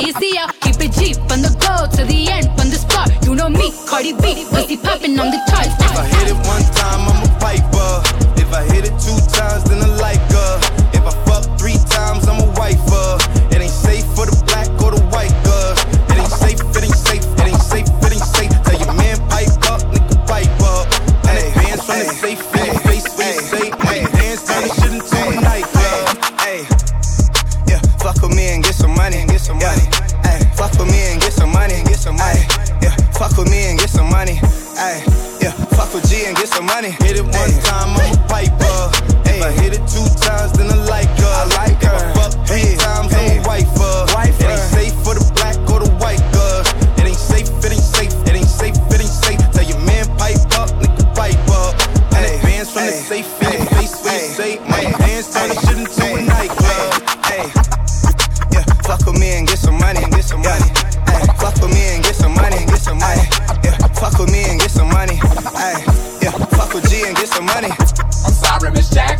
easier. 0.00 0.46
Keep 0.60 0.80
it 0.86 0.92
deep 0.94 1.16
from 1.28 1.42
the 1.42 1.52
go 1.58 1.86
to 1.96 2.02
the 2.04 2.28
end, 2.30 2.46
from 2.56 2.70
the 2.70 2.78
spot. 2.78 3.10
You 3.24 3.34
know 3.34 3.48
me, 3.48 3.72
Cardi 3.86 4.12
B, 4.12 4.46
pussy 4.50 4.76
popping 4.76 5.18
on 5.18 5.30
the 5.30 5.40
charts. 5.48 5.74
If 5.78 5.96
I 5.96 6.04
hit 6.06 6.28
it 6.32 6.38
one 6.46 6.62
and 36.58 36.66
money. 36.66 36.90
Hit 36.90 37.16
it 37.16 37.24
one 37.24 37.50
time, 37.62 37.96
I'm 37.96 38.17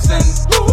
Miss 0.09 0.68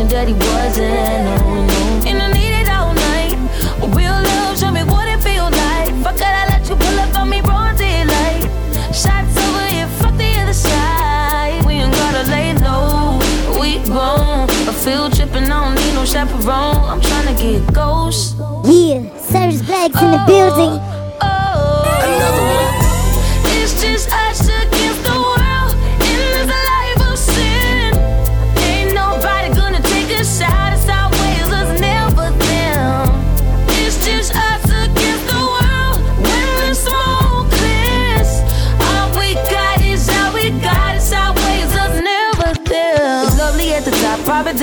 wishing 0.00 0.16
that 0.16 0.28
he 0.28 0.34
wasn't, 0.34 1.40
no, 1.40 1.66
no. 1.66 2.08
And 2.08 2.22
I 2.22 2.32
need 2.32 2.62
it 2.62 2.68
all 2.68 2.94
night. 2.94 3.36
Real 3.94 4.12
love, 4.12 4.58
show 4.58 4.70
me 4.70 4.82
what 4.84 5.08
it 5.08 5.22
feel 5.22 5.44
like. 5.44 5.94
Fuck 6.02 6.16
it, 6.16 6.22
I 6.22 6.46
let 6.48 6.68
you 6.68 6.76
pull 6.76 7.00
up 7.00 7.14
on 7.16 7.28
me, 7.28 7.40
broad 7.40 7.76
daylight. 7.76 8.42
Shots 8.94 9.36
over 9.36 9.66
here, 9.66 9.88
fuck 10.00 10.16
the 10.16 10.32
other 10.40 10.52
side. 10.52 11.64
We 11.66 11.74
ain't 11.74 11.92
gotta 11.92 12.30
lay 12.30 12.54
low, 12.54 13.18
we 13.60 13.78
grown. 13.84 14.48
A 14.68 14.72
field 14.72 15.14
trip 15.14 15.34
and 15.34 15.52
I 15.52 15.64
don't 15.64 15.74
need 15.74 15.94
no 15.94 16.04
chaperone. 16.04 16.76
I'm 16.90 17.00
tryna 17.00 17.38
get 17.38 17.72
ghost. 17.72 18.36
Yeah, 18.64 19.02
Cyrus 19.18 19.62
Black's 19.62 20.00
in 20.00 20.10
the 20.10 20.22
oh. 20.22 20.26
building. 20.26 20.89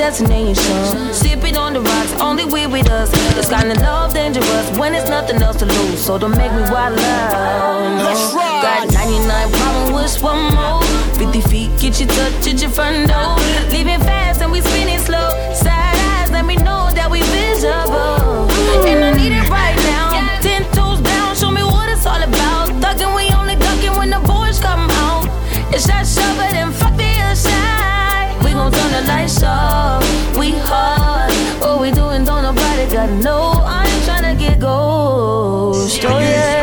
Destination. 0.07 1.13
Sipping 1.13 1.57
on 1.57 1.73
the 1.73 1.81
rocks, 1.81 2.13
only 2.21 2.45
we 2.45 2.65
with 2.65 2.89
us. 2.89 3.11
This 3.35 3.49
kind 3.49 3.69
of 3.69 3.77
love 3.79 4.13
dangerous 4.13 4.67
when 4.79 4.95
it's 4.95 5.09
nothing 5.09 5.41
else 5.41 5.57
to 5.57 5.65
lose. 5.65 5.99
So 5.99 6.17
don't 6.17 6.37
make 6.37 6.51
me 6.53 6.63
wild 6.71 6.97
out. 6.97 7.99
No. 7.99 8.07
Got 8.63 8.93
99 8.93 9.51
problem 9.51 9.93
with 9.95 10.23
one 10.23 10.55
more. 10.55 10.81
50 11.19 11.41
feet, 11.49 11.71
get 11.81 11.99
you 11.99 12.07
touch 12.07 12.47
at 12.47 12.61
your 12.61 12.71
front 12.71 13.09
door. 13.09 13.35
Leaving 13.69 13.99
fast 13.99 14.41
and 14.41 14.49
we 14.49 14.61
spinning 14.61 14.99
slow. 14.99 15.27
Side 15.53 15.99
eyes, 16.11 16.31
let 16.31 16.45
me 16.45 16.55
know 16.55 16.87
that 16.95 17.09
we 17.11 17.19
visible. 17.35 18.47
And 18.87 19.03
I 19.03 19.11
need 19.11 19.33
it 19.35 19.49
right 19.49 19.75
now. 19.91 20.39
Ten 20.39 20.63
toes 20.71 21.01
down, 21.01 21.35
show 21.35 21.51
me 21.51 21.63
what 21.63 21.89
it's 21.89 22.05
all 22.05 22.23
about. 22.23 22.69
Thugging, 22.81 23.13
we 23.13 23.27
only 23.35 23.57
ducking 23.57 23.95
when 23.99 24.09
the 24.09 24.21
boys 24.23 24.57
come 24.59 24.87
out. 25.03 25.27
It's 25.75 25.85
that 25.87 26.07
shove 26.07 26.39
it 26.47 26.55
and 26.55 26.73
fuck 26.73 26.95
the 26.95 27.11
other 27.19 27.35
side. 27.35 27.96
Gon' 28.57 28.71
turn 28.71 28.91
the 28.91 29.07
lights 29.07 29.43
off. 29.43 30.03
We 30.35 30.49
hard. 30.51 31.31
What 31.61 31.79
we 31.79 31.91
doing, 31.91 32.25
don't 32.25 32.41
nobody 32.41 32.91
gotta 32.91 33.13
know. 33.17 33.51
I 33.63 33.85
ain't 33.85 34.03
tryna 34.03 34.39
get 34.39 34.59
ghost. 34.59 36.03
Oh, 36.03 36.17
yeah. 36.17 36.56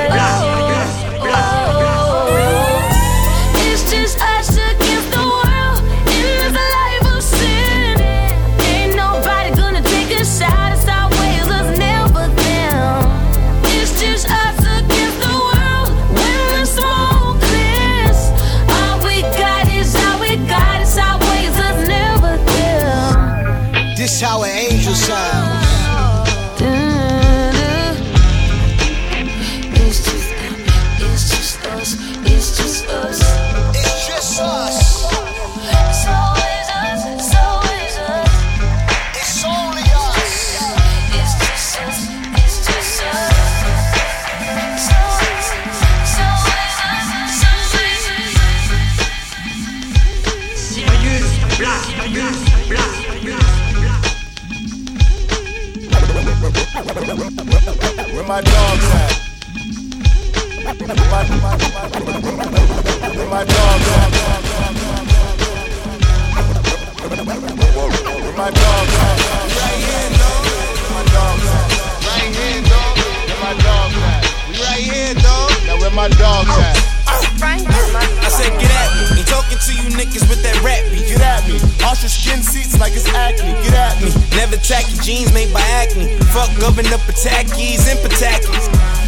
Patakis. 88.24 88.64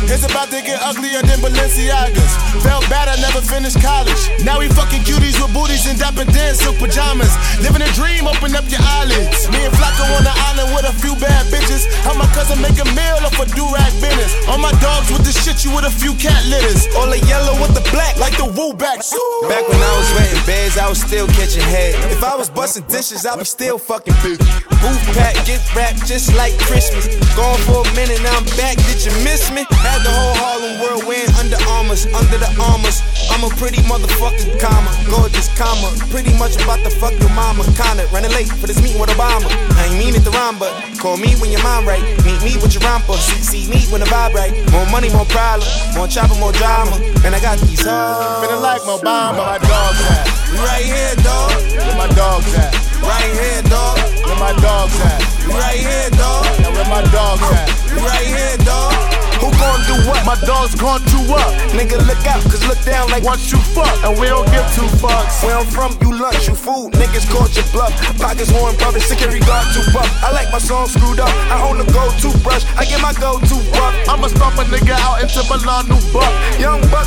It's 0.06 0.24
about 0.24 0.50
to 0.54 0.62
get 0.62 0.78
uglier 0.82 1.20
than 1.22 1.40
Balenciagas. 1.40 2.32
Felt 2.62 2.88
bad 2.88 3.08
I 3.08 3.16
never 3.20 3.40
finished 3.40 3.80
college. 3.82 4.30
Now 4.44 4.60
we 4.60 4.68
fucking 4.68 5.02
cuties 5.02 5.40
with 5.40 5.52
booties 5.52 5.88
and 5.88 5.98
dapper 5.98 6.24
dance 6.24 6.60
silk 6.60 6.78
pajamas. 6.78 7.32
Living 7.58 7.82
a 7.82 7.90
dream, 7.96 8.28
open 8.28 8.54
up 8.54 8.64
your 8.70 8.80
eyelids. 8.80 9.50
Me 9.50 9.66
and 9.66 9.74
Flacco 9.74 10.04
on 10.16 10.22
the 10.22 10.34
island 10.52 10.70
with 10.76 10.86
a 10.86 10.94
few 11.02 11.16
bad 11.18 11.42
bitches. 11.50 11.88
Help 12.06 12.18
my 12.18 12.28
cousin 12.36 12.60
make 12.62 12.78
a 12.78 12.86
meal 12.94 13.18
off 13.26 13.34
a 13.40 13.46
do-rag 13.56 13.92
business. 13.98 14.30
All 14.46 14.58
my 14.58 14.72
dogs 14.78 15.10
with 15.10 15.24
the 15.26 15.34
shit, 15.34 15.64
you 15.64 15.74
with 15.74 15.88
a 15.88 15.90
few 15.90 16.14
cat 16.14 16.38
litters. 16.46 16.86
All 16.94 17.10
the 17.10 17.18
yellow 17.26 17.58
with 17.58 17.74
the 17.74 17.84
black, 17.90 18.16
Like 18.16 18.36
the 18.36 18.46
woo 18.46 18.72
back. 18.72 19.02
Back 19.50 19.64
when 19.66 19.80
I 19.80 19.92
was 19.98 20.08
renting 20.14 20.44
beds 20.46 20.78
I 20.78 20.88
was 20.88 21.00
still 21.00 21.26
catching 21.34 21.66
head. 21.66 21.98
If 22.12 22.22
I 22.22 22.36
was 22.36 22.48
busting 22.48 22.86
dishes, 22.86 23.26
I'd 23.26 23.38
be 23.38 23.44
still 23.44 23.78
fucking 23.78 24.14
big. 24.22 24.38
Booth 24.86 25.18
pack, 25.18 25.34
get 25.42 25.58
wrapped 25.74 26.06
just 26.06 26.30
like 26.38 26.54
Christmas. 26.62 27.10
Gone 27.34 27.58
for 27.66 27.82
a 27.82 27.90
minute, 27.98 28.22
now 28.22 28.38
I'm 28.38 28.46
back. 28.54 28.78
Did 28.86 29.02
you 29.02 29.10
miss 29.26 29.50
me? 29.50 29.66
Had 29.82 30.06
the 30.06 30.14
whole 30.14 30.38
Harlem 30.38 30.78
world 30.78 31.02
wearing 31.10 31.26
Under 31.42 31.58
Armours, 31.74 32.06
under 32.14 32.38
the 32.38 32.46
armors. 32.62 33.02
I'm 33.34 33.42
a 33.42 33.50
pretty 33.58 33.82
motherfucking 33.82 34.62
comma, 34.62 34.94
gorgeous 35.10 35.50
comma. 35.58 35.90
Pretty 36.14 36.30
much 36.38 36.54
about 36.62 36.86
to 36.86 36.90
fuck 37.02 37.18
your 37.18 37.34
mama, 37.34 37.66
kinda. 37.74 38.06
Running 38.14 38.30
late 38.30 38.46
for 38.46 38.70
this 38.70 38.78
meeting 38.78 39.02
with 39.02 39.10
Obama. 39.10 39.50
I 39.74 39.90
ain't 39.90 39.98
mean 39.98 40.14
it 40.14 40.22
to 40.22 40.30
rhyme, 40.30 40.54
but 40.54 40.70
call 41.02 41.16
me 41.16 41.34
when 41.42 41.50
your 41.50 41.64
mind 41.66 41.90
right. 41.90 42.06
Meet 42.22 42.46
me 42.46 42.54
with 42.62 42.70
your 42.70 42.86
romper. 42.86 43.18
See, 43.18 43.42
see 43.42 43.64
me 43.66 43.82
when 43.90 44.06
the 44.06 44.06
vibe 44.06 44.38
right. 44.38 44.54
More 44.70 44.86
money, 44.94 45.10
more 45.10 45.26
problem. 45.26 45.66
More 45.98 46.06
chopper, 46.06 46.38
more 46.38 46.54
drama. 46.54 46.94
And 47.26 47.34
I 47.34 47.40
got 47.42 47.58
these 47.58 47.82
hoes. 47.82 48.38
Feeling 48.38 48.62
like 48.62 48.86
Obama. 48.86 49.34
Where 49.34 49.50
my 49.50 49.58
dogs 49.66 49.98
at? 50.14 50.26
Right 50.62 50.86
here, 50.86 51.14
dog. 51.26 51.50
Where 51.74 51.98
my 51.98 52.08
dogs 52.14 52.54
at? 52.54 52.95
Right 53.06 53.30
here, 53.30 53.62
dog. 53.70 53.96
Where 54.26 54.36
my 54.36 54.52
dogs 54.60 54.98
at? 55.00 55.22
Right 55.46 55.78
here, 55.78 56.10
dog. 56.10 56.44
Now 56.60 56.74
where 56.74 56.90
my 56.90 57.02
dogs 57.14 57.46
at? 57.54 57.70
Right 57.94 58.26
here, 58.26 58.58
dog. 58.66 58.92
Who 59.38 59.52
gon' 59.62 59.80
do 59.86 59.94
what? 60.08 60.24
My 60.26 60.34
dog's 60.42 60.74
gon' 60.74 61.04
do 61.12 61.20
what? 61.30 61.46
Nigga, 61.76 62.02
look 62.08 62.24
out, 62.26 62.42
cause 62.50 62.64
look 62.66 62.80
down 62.82 63.10
like 63.12 63.22
once 63.22 63.52
you 63.52 63.58
fuck, 63.76 63.92
and 64.02 64.18
we 64.18 64.26
don't 64.26 64.48
give 64.50 64.66
two 64.74 64.88
fucks. 64.98 65.44
Where 65.44 65.54
I'm 65.54 65.66
from, 65.66 65.94
you 66.02 66.18
lunch, 66.18 66.48
you 66.48 66.56
food. 66.56 66.92
Niggas 66.98 67.28
caught 67.30 67.54
your 67.54 67.68
bluff. 67.70 67.92
Pockets 68.18 68.50
worn, 68.50 68.74
brother, 68.76 68.98
security 68.98 69.40
guard 69.44 69.66
too 69.70 69.84
buff. 69.92 70.08
I 70.24 70.32
like 70.32 70.50
my 70.50 70.58
song 70.58 70.88
screwed 70.88 71.20
up. 71.20 71.30
I 71.52 71.62
own 71.62 71.78
a 71.80 71.86
gold 71.92 72.16
toothbrush. 72.18 72.64
I 72.74 72.84
get 72.88 73.00
my 73.00 73.12
go 73.20 73.38
to 73.38 73.56
buck. 73.70 73.94
I'ma 74.08 74.28
stomp 74.32 74.58
a 74.58 74.64
nigga 74.66 74.96
out 74.98 75.22
into 75.22 75.44
Milan, 75.46 75.86
new 75.86 76.00
buck. 76.10 76.32
Young 76.58 76.80
buck, 76.90 77.06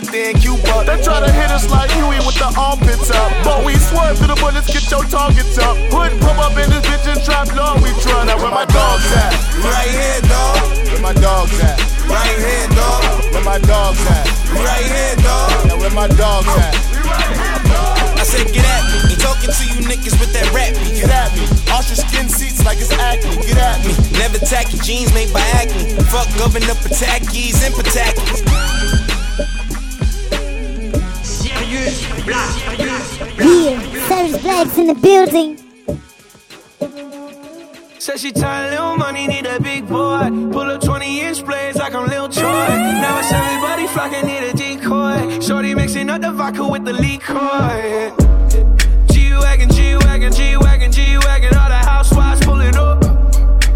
good 0.00 0.12
than 0.12 0.34
Cuba. 0.40 0.84
They 0.84 1.00
try 1.02 1.20
to 1.24 1.32
hit 1.32 1.50
us 1.50 1.70
like 1.70 1.90
Huey 1.92 2.20
with 2.20 2.36
the 2.36 2.52
armpits 2.58 3.10
up. 3.10 3.32
But 3.44 3.64
we 3.64 3.74
swerve 3.76 4.18
through 4.18 4.34
the 4.34 4.38
bullets, 4.40 4.68
get 4.68 4.84
your 4.90 5.04
targets 5.08 5.56
up. 5.58 5.76
Hood 5.92 6.12
pop 6.20 6.38
up 6.38 6.52
in 6.52 6.68
this 6.68 6.84
bitch 6.84 7.06
and 7.08 7.20
trap 7.24 7.48
law, 7.56 7.74
we 7.80 7.88
try. 8.04 8.24
Now 8.24 8.36
where 8.36 8.52
my 8.52 8.66
dogs 8.66 9.08
at? 9.16 9.32
Right 9.64 9.88
here, 9.88 10.20
dog. 10.28 10.56
Where 10.92 11.00
my 11.02 11.14
dogs 11.16 11.56
at? 11.60 11.80
Right 12.04 12.36
here, 12.36 12.68
dog. 12.76 13.32
Where 13.32 13.44
my 13.44 13.58
dogs 13.58 14.04
at? 14.06 14.26
Right 14.52 14.84
here, 14.84 15.16
dog. 15.24 15.68
Now 15.68 15.76
where 15.80 15.94
my 15.94 16.08
dogs 16.08 16.48
at? 16.48 16.74
I 18.16 18.24
said, 18.24 18.52
get 18.52 18.64
at 18.64 18.84
me. 18.90 19.12
Ain't 19.12 19.20
talking 19.20 19.52
to 19.52 19.64
you 19.70 19.80
niggas 19.86 20.18
with 20.20 20.32
that 20.32 20.50
rap 20.52 20.76
me. 20.76 20.92
Get 20.98 21.10
at 21.10 21.32
me. 21.36 21.46
Your 21.86 21.94
skin 21.94 22.28
seats 22.28 22.64
like 22.64 22.78
it's 22.78 22.90
acne. 22.90 23.36
Get 23.46 23.58
at 23.58 23.78
me. 23.86 23.94
Never 24.18 24.38
tacky 24.38 24.76
jeans 24.82 25.14
made 25.14 25.32
by 25.32 25.40
acne. 25.54 25.94
Fuck 26.10 26.26
governor 26.36 26.74
Patakis 26.82 27.62
and 27.62 27.72
Patakis. 27.74 28.95
Yeah, 31.86 31.92
Savage 34.08 34.42
Blacks 34.42 34.76
in 34.76 34.88
the 34.88 34.94
building. 34.94 35.56
Said 38.00 38.18
she 38.18 38.32
tired, 38.32 38.72
little 38.72 38.96
money, 38.96 39.28
need 39.28 39.46
a 39.46 39.60
big 39.60 39.86
boy. 39.86 40.28
Pull 40.50 40.70
up 40.72 40.80
20 40.80 41.20
inch 41.20 41.44
blades 41.46 41.78
like 41.78 41.94
I'm 41.94 42.08
Lil 42.08 42.28
Troy. 42.28 42.42
Now 42.42 43.20
it's 43.20 43.30
everybody 43.30 43.86
flocking, 43.86 44.26
need 44.26 44.42
a 44.42 44.52
decoy. 44.52 45.38
Shorty 45.38 45.76
mixing 45.76 46.10
up 46.10 46.22
the 46.22 46.32
vodka 46.32 46.66
with 46.66 46.84
the 46.84 46.92
liquor. 46.92 48.12
G-Wagon, 49.12 49.70
G-Wagon, 49.70 50.32
G-Wagon, 50.32 50.90
G-Wagon. 50.90 51.56
All 51.56 51.68
the 51.68 51.76
housewives 51.76 52.44
pulling 52.44 52.74
up. 52.74 53.04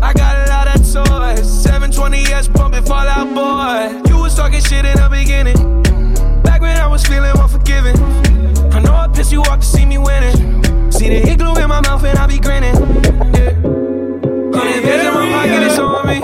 I 0.02 0.12
got 0.12 0.48
a 0.48 0.50
lot 0.50 0.66
of 0.66 0.80
toys. 0.82 1.46
720S 1.64 2.52
pumping 2.52 2.84
Fall 2.84 3.06
Out 3.06 3.32
Boy. 3.32 4.10
You 4.10 4.18
was 4.20 4.34
talking 4.34 4.60
shit 4.60 4.84
in 4.84 4.96
the 4.96 5.08
beginning. 5.08 5.89
Back 6.90 7.09
when 7.09 7.22
I 7.22 7.29
was 7.29 7.33
feeling 7.33 7.38
unforgiving. 7.38 8.72
I 8.72 8.81
know 8.81 8.92
I 8.92 9.07
pissed 9.09 9.31
you 9.31 9.42
off 9.42 9.61
to 9.61 9.66
see 9.66 9.87
me 9.87 9.98
winning. 9.98 10.90
See 10.90 11.09
the 11.09 11.31
igloo 11.31 11.55
in 11.55 11.68
my 11.68 11.81
mouth 11.81 12.03
and 12.03 12.18
I 12.18 12.26
be 12.26 12.38
grinning. 12.38 12.74
Yeah. 12.74 13.55
Hundred 14.53 14.83
bands 14.83 15.07
in 15.07 15.14
my 15.14 15.31
pocket, 15.31 15.62
it's 15.62 15.79
on 15.79 16.07
me. 16.09 16.18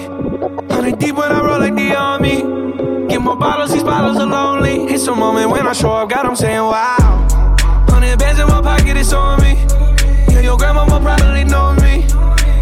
Hundred 0.74 0.98
deep 0.98 1.14
when 1.14 1.30
I 1.30 1.40
roll 1.40 1.60
like 1.60 1.74
the 1.76 1.94
army. 1.94 3.06
Get 3.08 3.22
more 3.22 3.36
bottles, 3.36 3.72
these 3.72 3.84
bottles 3.84 4.16
are 4.16 4.26
lonely. 4.26 4.92
It's 4.92 5.06
a 5.06 5.14
moment 5.14 5.50
when 5.50 5.66
I 5.66 5.72
show 5.72 5.92
up, 5.92 6.10
God, 6.10 6.26
I'm 6.26 6.34
saying 6.34 6.58
wow. 6.58 7.26
Hundred 7.88 8.18
bands 8.18 8.40
in 8.40 8.48
my 8.48 8.60
pocket, 8.60 8.96
it's 8.96 9.12
on 9.12 9.40
me. 9.42 9.54
Yeah, 10.32 10.40
your 10.40 10.56
grandma 10.56 10.84
will 10.84 11.00
probably 11.00 11.44
know 11.44 11.74
me. 11.74 12.06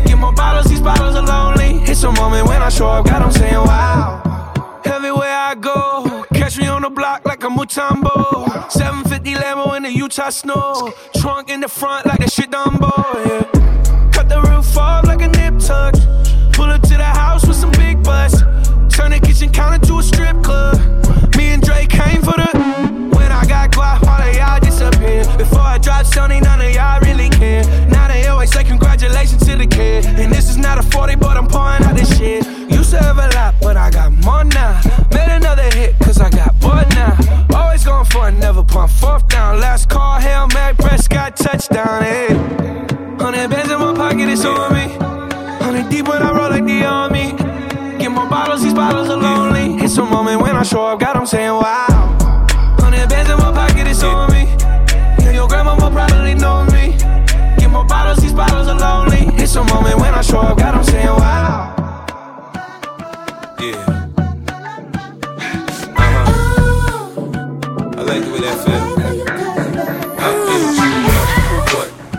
Get 0.04 0.18
more 0.18 0.32
bottles, 0.32 0.66
these 0.66 0.82
bottles 0.82 1.14
are 1.14 1.26
lonely. 1.26 1.82
It's 1.90 2.02
a 2.02 2.12
moment 2.12 2.48
when 2.48 2.60
I 2.60 2.68
show 2.68 2.88
up, 2.88 3.06
God, 3.06 3.22
I'm 3.22 3.32
saying 3.32 3.54
wow. 3.54 4.20
Everywhere 4.84 5.34
I 5.34 5.54
go, 5.54 6.26
catch 6.34 6.58
me 6.58 6.66
on 6.66 6.82
the 6.82 6.90
block 6.90 7.24
like 7.24 7.33
Mutombo. 7.64 8.70
750 8.70 9.34
Lambo 9.36 9.74
in 9.76 9.84
the 9.84 9.90
Utah 9.90 10.28
snow. 10.28 10.92
Trunk 11.16 11.48
in 11.48 11.60
the 11.60 11.68
front 11.68 12.04
like 12.04 12.20
a 12.20 12.28
shit 12.28 12.50
Dumbo, 12.50 12.92
yeah. 13.24 14.10
Cut 14.12 14.28
the 14.28 14.42
roof 14.42 14.76
off 14.76 15.06
like 15.06 15.22
a 15.22 15.28
nip 15.28 15.58
tuck. 15.58 15.94
Pull 16.52 16.66
up 16.66 16.82
to 16.82 16.96
the 16.96 17.04
house 17.04 17.46
with 17.46 17.56
some 17.56 17.70
big 17.72 18.02
butts. 18.02 18.42
Turn 18.94 19.12
the 19.12 19.20
kitchen 19.20 19.50
counter 19.50 19.84
to 19.86 19.98
a 19.98 20.02
strip 20.02 20.42
club. 20.42 20.76
Me 21.36 21.54
and 21.54 21.62
Drake 21.62 21.88
came 21.88 22.20
for 22.20 22.36
the. 22.36 22.50
When 23.16 23.32
I 23.32 23.46
got 23.46 23.70
guap, 23.72 24.06
all 24.06 24.28
of 24.28 24.36
y'all 24.36 24.60
disappear. 24.60 25.24
Before 25.38 25.60
I 25.60 25.78
drop 25.78 26.04
Sony, 26.04 26.42
none 26.42 26.60
of 26.60 26.70
y'all 26.70 27.00
really 27.00 27.30
care. 27.30 27.64
Now 27.88 28.08
they 28.08 28.26
always 28.26 28.52
say 28.52 28.64
congratulations 28.64 29.42
to 29.46 29.56
the 29.56 29.66
kid. 29.66 30.04
And 30.04 30.30
this 30.30 30.50
is 30.50 30.58
not 30.58 30.76
a 30.76 30.82
40, 30.82 31.16
but 31.16 31.38
I'm 31.38 31.46
pouring 31.46 31.82
out 31.84 31.96
this 31.96 32.18
shit. 32.18 32.44
Pump 38.74 38.90
fourth 38.90 39.28
down. 39.28 39.60
Last 39.60 39.88
call, 39.88 40.18
Hail 40.18 40.48
Mary, 40.48 40.74
Prescott, 40.74 41.36
touchdown, 41.36 42.02
hey. 42.02 42.28
Hundred 43.22 43.48
bands 43.48 43.70
in 43.70 43.78
my 43.78 43.94
pocket, 43.94 44.28
it's 44.28 44.44
on 44.44 44.72
me. 44.74 44.86
Hundred 45.62 45.88
deep 45.88 46.08
when 46.08 46.20
I 46.22 46.32
roll 46.36 46.50
like 46.50 46.64
the 46.66 46.84
army. 46.84 47.32
Get 47.98 48.10
more 48.10 48.28
bottles, 48.28 48.62
these 48.62 48.74
bottles 48.74 49.08
are 49.08 49.16
lonely. 49.16 49.82
It's 49.82 49.96
a 49.96 50.04
moment 50.04 50.40
when 50.42 50.56
I 50.56 50.64
show 50.64 50.84
up, 50.86 50.98
God, 50.98 51.16
I'm 51.16 51.26
saying 51.26 51.52
wow. 51.52 51.86
Hundred 52.82 53.08
bands 53.08 53.30
in 53.30 53.38
my 53.38 53.52
pocket, 53.52 53.86
it's 53.86 54.02
on 54.02 54.30
me. 54.32 54.42
Yeah, 55.22 55.30
your 55.30 55.48
grandma 55.48 55.74
will 55.76 55.92
probably 55.92 56.34
know 56.34 56.64
me. 56.74 56.96
Get 57.58 57.70
more 57.70 57.86
bottles, 57.86 58.18
these 58.18 58.34
bottles 58.34 58.66
are 58.66 58.78
lonely. 58.78 59.22
It's 59.40 59.54
a 59.54 59.62
moment 59.62 60.00
when 60.00 60.12
I 60.14 60.20
show 60.20 60.40
up, 60.40 60.58
God, 60.58 60.74
I'm 60.74 60.84
saying 60.84 61.06
wow. 61.06 61.73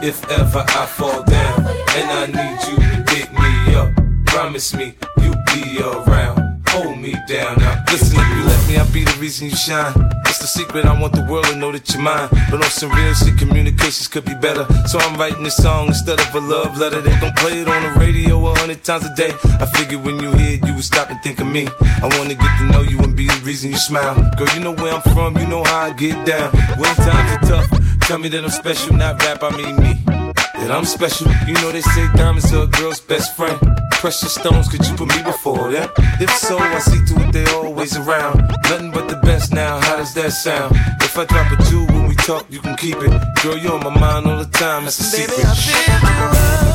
If 0.05 0.29
ever 0.29 0.63
I 0.67 0.85
fall 0.85 1.23
down 1.23 1.65
and 1.65 2.11
I 2.11 2.25
need 2.27 2.59
you 2.69 2.77
to 2.77 3.03
pick 3.11 3.31
me 3.33 3.75
up, 3.75 3.89
promise 4.27 4.75
me 4.75 4.93
you'll 5.17 5.41
be 5.47 5.81
around. 5.81 6.61
Hold 6.69 6.99
me 6.99 7.15
down 7.27 7.57
now. 7.57 7.83
Listen, 7.89 8.19
if 8.19 8.29
you 8.37 8.43
let 8.43 8.67
me, 8.67 8.77
I'll 8.77 8.91
be 8.93 9.03
the 9.03 9.17
reason 9.19 9.47
you 9.47 9.55
shine. 9.55 9.93
It's 10.27 10.39
the 10.39 10.47
secret, 10.47 10.85
I 10.85 10.99
want 10.99 11.13
the 11.13 11.25
world 11.25 11.45
to 11.45 11.55
know 11.55 11.71
that 11.71 11.89
you're 11.91 12.03
mine. 12.03 12.29
But 12.51 12.61
on 12.63 12.69
some 12.69 12.91
real 12.91 13.13
shit, 13.15 13.37
communications 13.37 14.07
could 14.07 14.25
be 14.25 14.35
better. 14.35 14.67
So 14.85 14.99
I'm 14.99 15.17
writing 15.17 15.43
this 15.43 15.57
song 15.57 15.87
instead 15.87 16.19
of 16.19 16.35
a 16.35 16.39
love 16.39 16.77
letter. 16.77 17.01
They 17.01 17.17
don't 17.19 17.35
play 17.37 17.61
it 17.61 17.67
on 17.67 17.81
the 17.81 17.99
radio 17.99 18.45
a 18.45 18.55
hundred 18.59 18.83
times 18.83 19.06
a 19.06 19.15
day. 19.15 19.33
I 19.60 19.65
figured 19.65 20.03
when 20.03 20.19
you 20.19 20.31
hear 20.33 20.60
it, 20.60 20.67
you 20.67 20.75
would 20.75 20.83
stop 20.83 21.10
and 21.10 21.19
think 21.23 21.39
of 21.39 21.47
me. 21.47 21.67
I 21.81 22.08
wanna 22.17 22.35
get 22.35 22.58
to 22.60 22.65
know 22.65 22.81
you 22.81 22.99
and 22.99 23.15
be 23.15 23.27
the 23.27 23.41
reason 23.43 23.71
you 23.71 23.77
smile. 23.77 24.13
Girl, 24.37 24.49
you 24.53 24.60
know 24.60 24.73
where 24.73 24.93
I'm 24.93 25.01
from, 25.01 25.37
you 25.37 25.47
know 25.47 25.63
how 25.63 25.89
I 25.89 25.93
get 25.93 26.27
down. 26.27 26.51
When 26.77 26.93
times 26.95 27.31
are 27.31 27.47
tough, 27.49 27.85
tell 28.06 28.19
me 28.19 28.29
that 28.29 28.43
I'm 28.43 28.51
special, 28.51 28.95
not 28.95 29.21
rap, 29.23 29.41
I 29.41 29.49
mean 29.58 29.75
me. 29.77 29.93
That 30.06 30.71
I'm 30.71 30.85
special. 30.85 31.27
You 31.47 31.53
know 31.56 31.71
they 31.71 31.81
say 31.81 32.08
diamonds 32.15 32.53
are 32.53 32.63
a 32.63 32.67
girl's 32.67 32.99
best 32.99 33.35
friend. 33.35 33.60
Precious 33.91 34.35
stones, 34.35 34.67
could 34.67 34.85
you 34.85 34.95
put 34.95 35.10
me 35.10 35.23
before 35.23 35.71
them? 35.71 35.89
If 36.19 36.29
so, 36.31 36.58
I 36.58 36.79
see 36.79 37.03
to 37.06 37.27
it 37.27 37.31
they 37.33 37.45
always 37.53 37.97
around. 37.97 38.41
Nothing 38.69 38.91
but 38.91 39.10
the 39.10 39.17
best 39.23 39.53
now, 39.53 39.79
how 39.81 39.97
does 39.97 40.13
that 40.13 40.31
sound? 40.31 40.75
If 41.01 41.17
I 41.17 41.25
drop 41.25 41.51
a 41.51 41.63
jewel 41.63 41.87
when 41.87 42.08
we 42.08 42.15
talk, 42.15 42.45
you 42.49 42.60
can 42.60 42.75
keep 42.77 42.97
it. 42.97 43.12
Girl, 43.41 43.58
you're 43.58 43.73
on 43.73 43.83
my 43.83 43.99
mind 43.99 44.27
all 44.27 44.37
the 44.37 44.49
time, 44.51 44.85
it's 44.85 44.99
a 44.99 45.03
secret. 45.03 45.37
Baby, 45.37 45.47
I 45.47 46.75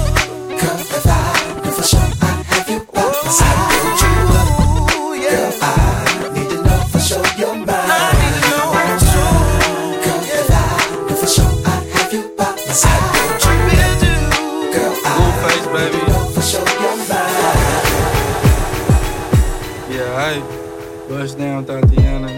bust 21.30 21.38
down, 21.38 21.64
Tatiana. 21.64 22.28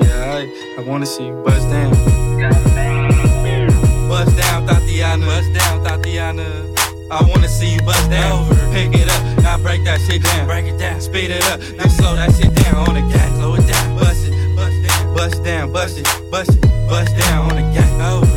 Yeah, 0.00 0.38
I 0.38 0.78
I 0.78 0.84
wanna 0.86 1.04
see 1.04 1.26
you 1.26 1.42
bust 1.44 1.68
down. 1.68 1.90
Bust 4.08 4.34
down, 4.36 4.66
Tatiana. 4.66 5.26
Bust 5.26 5.52
down, 5.52 5.84
Tatiana. 5.84 6.46
I 7.10 7.22
wanna 7.28 7.48
see 7.48 7.74
you 7.74 7.82
bust 7.82 8.08
down. 8.08 8.32
Over. 8.32 8.54
Pick 8.72 8.94
it 8.94 9.10
up, 9.10 9.42
now 9.42 9.58
break 9.58 9.84
that 9.84 10.00
shit 10.00 10.22
down. 10.22 10.46
Break 10.46 10.66
it 10.66 10.78
down, 10.78 11.00
speed 11.02 11.30
it 11.30 11.44
up, 11.52 11.60
now 11.76 11.88
slow 11.88 12.16
that 12.16 12.34
shit 12.34 12.54
down 12.54 12.88
on 12.88 12.94
the 12.94 13.02
gas. 13.12 13.36
Slow 13.36 13.54
it 13.56 13.66
down, 13.66 13.98
bust 13.98 14.24
it, 14.26 14.56
bust 14.56 14.82
down, 14.88 15.14
bust 15.14 15.44
down, 15.44 15.72
bust 15.72 15.98
it, 15.98 16.30
bust 16.30 16.50
it, 16.54 16.62
bust 16.88 17.14
down 17.18 17.50
on 17.50 17.56
the 17.56 17.62
gang. 17.74 18.00
Over. 18.00 18.27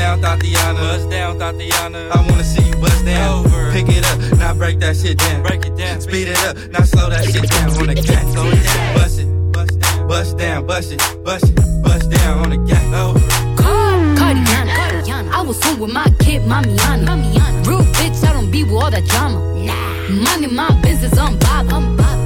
Bust 0.00 0.22
down, 0.22 0.38
Tatiana. 0.38 0.80
Bust 0.80 1.10
down, 1.10 1.38
Tatiana. 1.38 2.08
I 2.08 2.26
wanna 2.26 2.42
see 2.42 2.62
you 2.62 2.74
bust 2.76 3.04
down. 3.04 3.44
Over. 3.44 3.70
Pick 3.70 3.88
it 3.88 4.04
up, 4.06 4.38
now 4.38 4.54
break 4.54 4.80
that 4.80 4.96
shit 4.96 5.18
down. 5.18 5.42
Break 5.42 5.66
it 5.66 5.76
down. 5.76 6.00
Speed 6.00 6.28
it 6.28 6.38
up, 6.38 6.56
now 6.70 6.84
slow 6.84 7.10
that 7.10 7.24
shit 7.24 7.46
down 7.50 7.68
on 7.76 7.86
the 7.86 7.94
gang. 7.94 8.32
Slow 8.32 8.48
it 8.48 8.64
down. 8.64 8.94
Bust 8.96 9.18
it, 9.20 9.52
bust 9.52 9.78
down, 9.78 10.08
bust 10.08 10.38
down, 10.38 10.66
bust 10.66 10.92
it, 10.92 11.00
bust 11.22 11.44
it, 11.44 11.82
bust 11.82 12.10
down 12.10 12.38
on 12.38 12.48
the 12.48 12.56
gang. 12.56 12.94
Over. 12.94 13.20
Cardiana. 13.60 14.72
Cardiana. 14.72 15.32
I 15.32 15.42
was 15.42 15.62
home 15.62 15.80
with 15.80 15.92
my 15.92 16.08
kid, 16.20 16.42
Mamiana. 16.48 17.04
Mamiana. 17.04 17.66
Real 17.66 17.84
bitch, 17.92 18.24
I 18.26 18.32
don't 18.32 18.50
be 18.50 18.64
with 18.64 18.72
all 18.72 18.90
that 18.90 19.04
drama. 19.04 19.38
Nah. 19.66 20.08
Money, 20.24 20.46
my 20.46 20.80
business, 20.80 21.16
I'm 21.18 21.38
bob. 21.40 21.68
I'm 21.68 21.96
bob. 21.98 22.18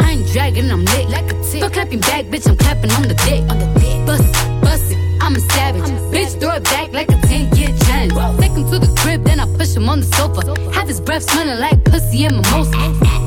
I 0.00 0.10
ain't 0.10 0.26
dragging, 0.32 0.68
I'm 0.68 0.84
lit 0.84 1.08
like 1.10 1.30
a 1.30 1.36
tick. 1.44 1.62
Fuck 1.62 1.74
clapping 1.74 2.00
back, 2.00 2.24
bitch, 2.24 2.48
I'm 2.48 2.56
clapping 2.56 2.90
on 2.90 3.02
the 3.02 3.14
dick. 3.14 3.42
On 3.48 3.58
the 3.60 3.66
dick. 3.78 4.03
I'm 5.24 5.36
a 5.36 5.40
savage. 5.40 5.88
Bitch, 6.12 6.38
throw 6.38 6.54
it 6.56 6.64
back 6.64 6.92
like 6.92 7.08
a 7.08 7.16
10 7.16 7.56
year 7.56 7.72
challenge. 7.86 8.12
Take 8.38 8.52
him 8.52 8.68
to 8.70 8.78
the 8.78 8.94
crib, 9.00 9.24
then 9.24 9.40
I 9.40 9.46
push 9.56 9.74
him 9.74 9.88
on 9.88 10.00
the 10.00 10.06
sofa. 10.06 10.42
Have 10.72 10.86
his 10.86 11.00
breath 11.00 11.22
smelling 11.22 11.58
like 11.58 11.82
pussy 11.84 12.26
and 12.26 12.36
mimosa. 12.36 12.76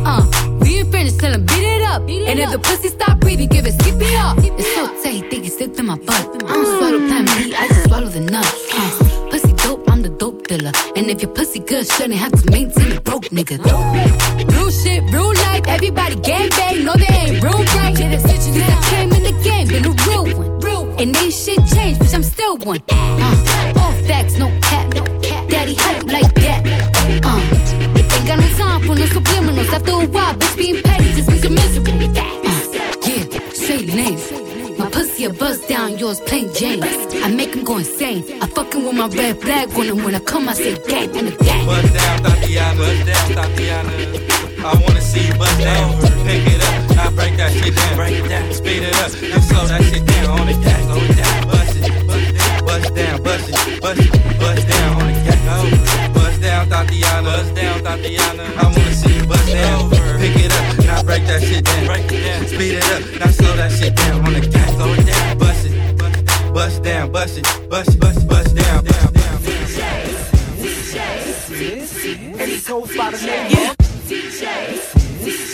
Uh, 0.06 0.22
we 0.62 0.78
ain't 0.78 0.92
finished, 0.92 1.20
tell 1.20 1.34
him 1.34 1.44
beat 1.48 1.66
it 1.66 1.82
up. 1.82 2.04
and 2.04 2.40
if 2.40 2.52
the 2.52 2.60
pussy 2.60 2.90
stop 2.90 3.20
breathing, 3.20 3.50
give 3.50 3.66
it 3.66 3.74
skip 3.82 3.96
it 3.96 4.14
CPR. 4.14 4.60
It's 4.60 4.76
so 4.76 4.86
tight, 5.02 5.28
think 5.32 5.48
it 5.48 5.54
slipped 5.54 5.80
in 5.80 5.88
my 5.88 5.98
butt. 5.98 6.22
I 6.22 6.38
don't 6.38 6.78
swallow 6.78 7.00
plan 7.08 7.26
B, 7.26 7.56
I 7.56 7.68
just 7.68 7.88
swallow 7.88 8.10
the 8.10 8.20
nuts. 8.20 8.54
Uh, 8.74 9.30
pussy 9.32 9.54
dope, 9.54 9.90
I'm 9.90 10.04
the 10.04 10.10
dope 10.10 10.46
dealer. 10.48 10.74
And 10.96 11.10
if 11.10 11.24
your 11.24 11.32
pussy 11.32 11.60
good, 11.60 11.88
shouldn't 11.88 12.20
have 12.20 12.32
to 12.32 12.52
maintain 12.52 12.92
a 12.92 13.02
broke 13.02 13.26
nigga. 13.34 13.58
Real 14.54 14.70
shit, 14.70 15.02
real 15.12 15.34
life, 15.34 15.66
everybody 15.68 16.16
gang 16.18 16.50
bang, 16.50 16.86
no 16.86 16.94
they 16.94 17.10
ain't 17.10 17.44
real 17.44 17.58
right. 17.74 17.98
Yeah, 17.98 18.12
that's 18.12 18.30
Since 18.30 18.56
I 18.56 18.82
came 18.92 19.12
in 19.14 19.24
the 19.24 19.34
game, 19.42 19.68
been 19.68 19.86
a 19.86 19.90
real. 20.06 20.27
And 21.00 21.16
ain't 21.16 21.32
shit 21.32 21.60
changed, 21.74 22.02
bitch, 22.02 22.16
I'm 22.16 22.24
still 22.24 22.58
one. 22.58 22.82
Uh, 22.90 23.74
all 23.80 23.92
facts, 24.08 24.38
no 24.38 24.48
cap. 24.62 24.90
Daddy 25.48 25.76
hype 25.76 26.04
like 26.06 26.34
that. 26.42 26.66
Uh, 27.24 28.18
ain't 28.18 28.28
got 28.28 28.40
no 28.40 28.48
time 28.58 28.82
for 28.82 28.96
no 28.96 29.06
subliminals. 29.06 29.72
After 29.72 29.92
a 29.92 30.08
while, 30.08 30.34
bitch, 30.34 30.58
being 30.58 30.82
petty 30.82 31.14
just 31.14 31.30
means 31.30 31.44
you're 31.44 31.54
miserable. 31.54 31.94
Uh, 31.94 32.34
yeah, 33.06 33.50
straight 33.52 33.94
names. 33.94 34.32
My 34.80 34.90
pussy 34.90 35.26
a 35.26 35.30
buzz 35.30 35.60
down, 35.68 36.00
yours 36.00 36.20
plain 36.22 36.52
Jane. 36.56 36.82
I 36.82 37.30
make 37.30 37.54
him 37.54 37.64
go 37.64 37.78
insane. 37.78 38.24
I 38.42 38.48
fucking 38.48 38.84
with 38.84 38.96
my 38.96 39.08
red 39.08 39.40
flag 39.40 39.70
on 39.78 39.86
him 39.86 40.04
when 40.04 40.16
I 40.16 40.20
come, 40.20 40.50
I 40.50 40.54
say 40.54 40.78
gang 40.88 41.16
on 41.16 41.26
the 41.26 41.32
gang. 41.44 41.66
Bust 41.68 41.94
down, 41.94 42.24
Tatiana. 42.24 42.78
Bust 42.80 43.06
down, 43.06 43.30
Tatiana. 43.36 43.92
I 44.66 44.74
wanna 44.84 45.02
see 45.02 45.28
you 45.28 45.36
bust 45.36 45.60
down. 45.60 46.02
Pick 46.26 46.48
it 46.54 46.57
break 47.18 47.36
that 47.38 47.52
shit 47.52 47.76
down. 47.76 47.96
Break 47.98 48.24
it 48.24 48.30
down, 48.30 48.54
speed 48.54 48.84
it 48.84 48.96
up, 49.02 49.12
now 49.22 49.42
slow 49.50 49.66
that 49.66 49.82
shit 49.90 50.06
down 50.06 50.40
on 50.40 50.46
the 50.46 50.54
gang. 50.54 50.84
Slow 50.86 51.02
it 51.02 51.18
down, 51.18 51.38
bust 51.50 51.76
it, 51.76 51.86
bust 52.64 52.94
down, 52.94 53.24
bust 53.24 53.50
it, 53.50 53.82
bust 53.82 54.02
it, 54.06 54.12
bust 54.40 54.64
down 54.70 55.02
on 55.02 55.08
the 55.10 55.14
gang. 55.26 55.44
Oh, 55.50 56.14
Bust 56.14 56.42
down, 56.42 56.70
Tatiana. 56.70 57.28
Bust 57.28 57.56
down, 57.56 57.78
Tatiana. 57.84 58.44
I 58.62 58.64
wanna 58.70 58.94
see 58.94 59.18
you 59.18 59.26
bust 59.26 59.48
down. 59.50 59.90
Pick 60.22 60.38
it 60.46 60.54
up, 60.54 60.66
now 60.86 61.04
break 61.04 61.26
that 61.26 61.42
shit 61.42 61.66
down. 61.66 61.86
Break 61.90 62.12
it 62.14 62.22
down, 62.22 62.46
speed 62.46 62.74
it 62.78 62.86
up, 62.94 63.02
now 63.20 63.32
slow 63.34 63.54
that 63.58 63.72
shit 63.72 63.96
down 63.96 64.26
on 64.26 64.34
the 64.34 64.42
gang. 64.42 64.72
Slow 64.78 64.94
it 64.94 65.06
down, 65.06 65.38
bust 65.42 65.66
it, 65.66 66.54
bust 66.54 66.84
down, 66.84 67.12
bust 67.12 67.38
it, 67.40 67.46
bust 67.70 67.90
it, 67.96 68.00
bust, 68.00 68.28
bust 68.28 68.56
down, 68.56 68.84
down, 68.86 69.14
down. 69.14 69.28
And 72.40 72.52
these 72.52 72.68
hoes 72.68 72.96
by 72.96 73.10
the 73.12 73.18
name 73.26 73.46
of 73.46 73.52
DJ, 73.52 73.77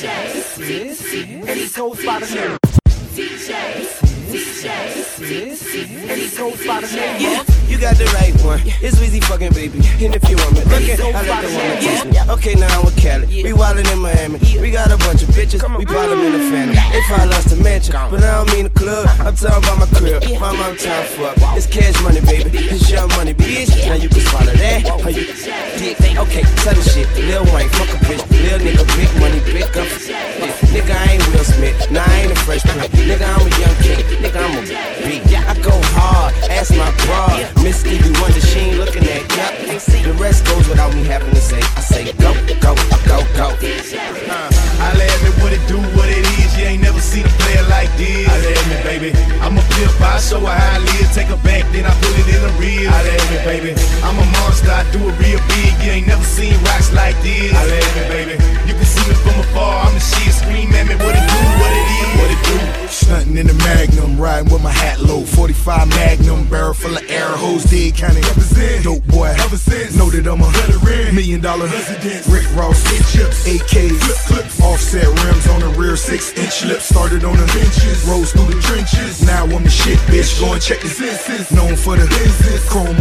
And 0.06 1.48
these 1.48 1.76
hoes 1.76 2.04
by 2.06 2.20
the 2.20 2.83
name 3.16 3.30
DJ, 3.30 3.86
DJ, 4.30 6.10
and 6.10 6.20
these 6.20 6.38
hoes 6.38 6.66
by 6.66 6.82
the 6.82 6.88
name 6.96 7.40
of 7.40 7.70
You 7.70 7.78
got 7.78 7.96
the 7.98 8.06
right 8.18 8.34
one. 8.42 8.62
It's 8.82 8.98
Weezy 8.98 9.24
fucking 9.24 9.54
baby. 9.54 9.80
And 10.02 10.16
if 10.16 10.28
you 10.30 10.38
want 10.38 10.54
me, 10.54 10.62
okay, 10.74 10.98
I 10.98 11.22
let 11.22 11.42
the 11.42 11.50
woman 11.54 11.78
taste 11.78 12.06
me. 12.06 12.18
Okay, 12.34 12.56
now 12.56 12.80
I'm 12.80 12.86
with 12.86 12.98
Cali. 12.98 13.28
We 13.28 13.52
wildin' 13.54 13.92
in 13.92 14.00
Miami. 14.00 14.40
We 14.60 14.72
got 14.72 14.92
a 14.92 14.98
bunch 14.98 15.22
of 15.22 15.30
bitches. 15.30 15.62
We 15.78 15.86
ballin' 15.86 16.20
in 16.26 16.34
the 16.34 16.44
family. 16.50 16.76
They 16.76 17.04
follow 17.10 17.38
us 17.38 17.50
to 17.50 17.56
Mansion, 17.58 17.94
but 18.10 18.24
I 18.24 18.42
don't 18.42 18.52
mean 18.54 18.66
the 18.66 18.74
club. 18.74 19.08
I'm 19.20 19.36
talking 19.36 19.62
about 19.62 19.78
my 19.78 19.88
crib. 19.98 20.24
My 20.40 20.56
mom 20.56 20.78
to 20.78 20.90
fuck. 21.14 21.38
It's 21.58 21.68
cash 21.68 22.02
money, 22.02 22.22
baby. 22.22 22.50
It's 22.74 22.90
Young 22.90 23.10
Money, 23.10 23.34
bitch. 23.34 23.70
Now 23.86 23.96
you 23.96 24.10
can 24.10 24.22
swallow 24.22 24.54
that. 24.54 24.90
Or 25.06 25.10
you 25.10 25.26
dick. 25.78 26.02
Okay, 26.18 26.44
tell 26.66 26.74
the 26.74 26.82
shit. 26.82 27.10
Lil 27.30 27.46
Wayne, 27.54 27.70
fuck 27.78 27.90
a 27.94 27.98
bitch. 28.06 28.24
Lil 28.32 28.60
nigga, 28.60 28.86
big 28.98 29.12
money, 29.22 29.40
big 29.46 29.70
up. 29.78 30.13
Go 80.44 80.52
and 80.52 80.62
check 80.62 80.82
senses. 80.82 81.50
Known 81.54 81.78
for 81.78 81.96
the 81.96 82.06
chrome 82.68 83.00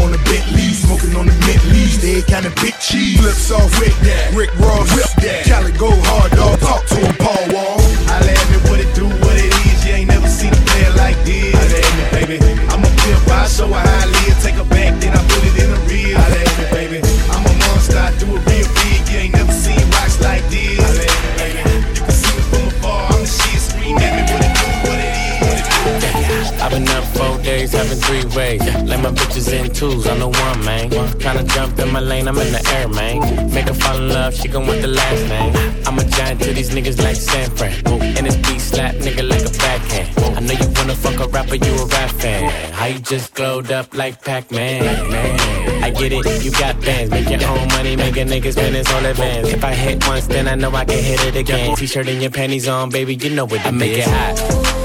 days, 27.53 27.73
having 27.73 28.01
three 28.07 28.25
ways. 28.37 28.63
Let 28.91 29.01
my 29.07 29.13
bitches 29.19 29.49
in 29.53 29.73
twos, 29.79 30.07
I'm 30.07 30.19
the 30.19 30.29
one, 30.29 30.59
man. 30.65 30.91
Tryna 31.23 31.47
jump 31.55 31.79
in 31.79 31.93
my 31.93 32.01
lane, 32.01 32.27
I'm 32.29 32.39
in 32.39 32.53
the 32.57 32.63
air, 32.77 32.89
man. 32.89 33.17
Make 33.53 33.69
her 33.69 33.75
fall 33.75 33.97
in 33.97 34.09
love, 34.09 34.35
she 34.35 34.49
gon' 34.49 34.67
want 34.67 34.81
the 34.81 34.93
last 35.01 35.23
name. 35.35 35.53
I'm 35.87 35.99
a 35.99 36.05
giant 36.17 36.41
to 36.43 36.53
these 36.59 36.71
niggas 36.71 36.99
like 37.07 37.17
San 37.17 37.49
Fran. 37.57 37.75
And 38.17 38.25
this 38.27 38.37
beat 38.45 38.61
slap 38.61 38.95
nigga 39.05 39.25
like 39.33 39.45
a 39.51 39.53
backhand. 39.65 40.09
I 40.37 40.41
know 40.47 40.55
you 40.61 40.69
wanna 40.77 40.97
fuck 41.05 41.19
a 41.25 41.27
rapper, 41.29 41.57
you 41.57 41.73
a 41.83 41.87
rap 41.87 42.11
fan. 42.23 42.41
How 42.73 42.87
you 42.87 43.01
just 43.01 43.35
glowed 43.35 43.71
up 43.71 43.95
like 43.95 44.15
Pac-Man, 44.25 44.81
man. 45.11 45.85
I 45.85 45.91
get 45.91 46.13
it, 46.13 46.45
you 46.45 46.53
got 46.53 46.81
bands. 46.81 47.11
Make 47.11 47.29
your 47.29 47.45
own 47.51 47.69
money, 47.77 47.97
make 47.97 48.17
a 48.17 48.25
niggas 48.33 48.53
spend 48.53 48.75
his 48.77 48.89
whole 48.89 49.05
advance. 49.05 49.49
If 49.49 49.63
I 49.65 49.75
hit 49.75 50.07
once, 50.09 50.27
then 50.27 50.49
I 50.49 50.55
know 50.55 50.73
I 50.75 50.85
can 50.85 51.03
hit 51.03 51.21
it 51.29 51.37
again. 51.37 51.77
T-shirt 51.77 52.09
and 52.09 52.21
your 52.23 52.31
panties 52.31 52.67
on, 52.69 52.91
baby, 52.91 53.15
you 53.15 53.31
know 53.31 53.45
what 53.45 53.65
I 53.67 53.71
make 53.71 53.99
it 53.99 54.09
hot. 54.09 54.82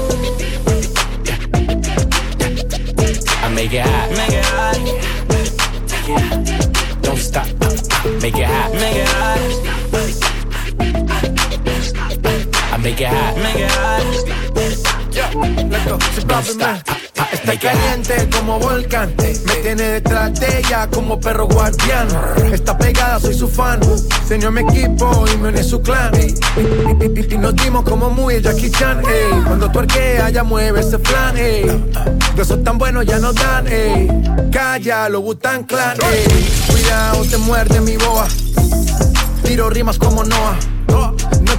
Make 3.58 3.74
it 3.74 3.80
hot. 3.84 4.10
Make 4.10 4.34
it 4.34 4.44
hot. 4.44 4.76
Don't 7.02 7.18
stop. 7.18 7.46
Make 8.22 8.38
it 8.38 8.46
hot. 8.46 8.72
Make 8.74 8.96
it 8.96 9.08
hot. 9.08 9.38
I 12.72 12.76
make 12.76 13.00
it 13.00 13.08
hot. 13.08 13.36
Make 13.36 13.56
it 13.56 13.70
hot. 13.72 13.87
Está 17.32 17.58
caliente 17.58 18.28
como 18.32 18.58
volcán, 18.58 19.14
me 19.18 19.54
tiene 19.62 19.82
detrás 19.82 20.38
de 20.38 20.58
ella 20.58 20.88
como 20.90 21.18
perro 21.18 21.46
guardián. 21.46 22.08
Está 22.52 22.76
pegada, 22.76 23.18
soy 23.20 23.34
su 23.34 23.48
fan. 23.48 23.80
Se 24.26 24.36
unió 24.36 24.48
a 24.48 24.50
mi 24.50 24.60
equipo 24.60 25.24
y 25.32 25.36
me 25.38 25.48
uní 25.48 25.58
a 25.58 25.64
su 25.64 25.80
clan. 25.82 26.12
Y, 26.14 27.36
nos 27.36 27.56
dimos 27.56 27.84
como 27.84 28.10
muy 28.10 28.40
Jackie 28.40 28.70
Chan. 28.70 29.00
ey. 29.00 29.42
Cuando 29.46 29.70
tú 29.70 29.80
arqueas, 29.80 30.32
ya 30.32 30.44
mueve 30.44 30.80
ese 30.80 30.98
flan. 30.98 31.36
ey. 31.36 31.64
De 32.34 32.42
esos 32.42 32.62
tan 32.62 32.78
buenos 32.78 33.04
ya 33.04 33.18
no 33.18 33.32
dan. 33.32 33.66
ey. 33.66 34.08
Calla, 34.52 35.08
lo 35.08 35.20
Butan 35.20 35.64
Clan. 35.64 35.96
ey. 36.12 36.48
Cuidado, 36.70 37.24
te 37.24 37.36
muerde 37.38 37.80
mi 37.80 37.96
boa. 37.96 38.26
Tiro 39.42 39.70
rimas 39.70 39.98
como 39.98 40.24
Noah. 40.24 40.77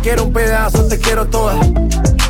Quiero 0.02 0.24
un 0.24 0.34
pedazo, 0.34 0.88
te 0.88 0.98
quiero 0.98 1.26
toda. 1.28 1.56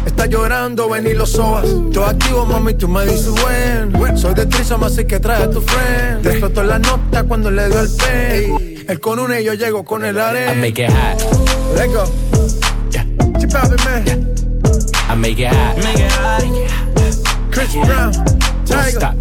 Está 0.06 0.26
llorando, 0.26 0.90
ven 0.90 1.06
y 1.08 1.14
lo 1.14 1.26
sobas. 1.26 1.66
Todo 1.94 2.06
activo, 2.06 2.46
mami, 2.46 2.74
tú 2.74 2.88
me 2.88 3.06
dices 3.06 3.30
buen. 3.30 4.18
Soy 4.18 4.34
de 4.34 4.46
Trisom, 4.48 4.84
así 4.84 5.06
que 5.06 5.20
trae 5.20 5.44
a 5.44 5.50
tu 5.50 5.62
friend. 5.62 6.24
Te 6.24 6.30
explotó 6.32 6.64
la 6.64 6.80
nota 6.80 7.24
cuando 7.24 7.52
le 7.52 7.68
dio 7.70 7.80
el 7.80 7.90
pay. 7.90 8.86
Él 8.88 9.00
con 9.00 9.20
una 9.20 9.40
y 9.40 9.46
yo 9.46 9.54
llego 9.54 9.86
con 9.86 10.04
el 10.04 10.16
I 10.16 10.20
arena. 10.20 10.54
make 10.56 10.84
it 10.84 10.90
hot. 10.92 11.22
Let's 11.76 11.94
go. 11.94 12.06
Chip 13.40 13.54
out, 13.56 13.86
man. 13.86 14.36
I 15.08 15.16
make 15.16 15.40
it 15.40 15.54
hot. 15.54 15.78
Make 15.78 16.00
it 16.00 16.12
hot. 16.12 16.44
Chris 17.52 17.74
Brown. 17.76 18.12
Don't 18.12 18.66
Tiger. 18.66 19.00
stop. 19.00 19.16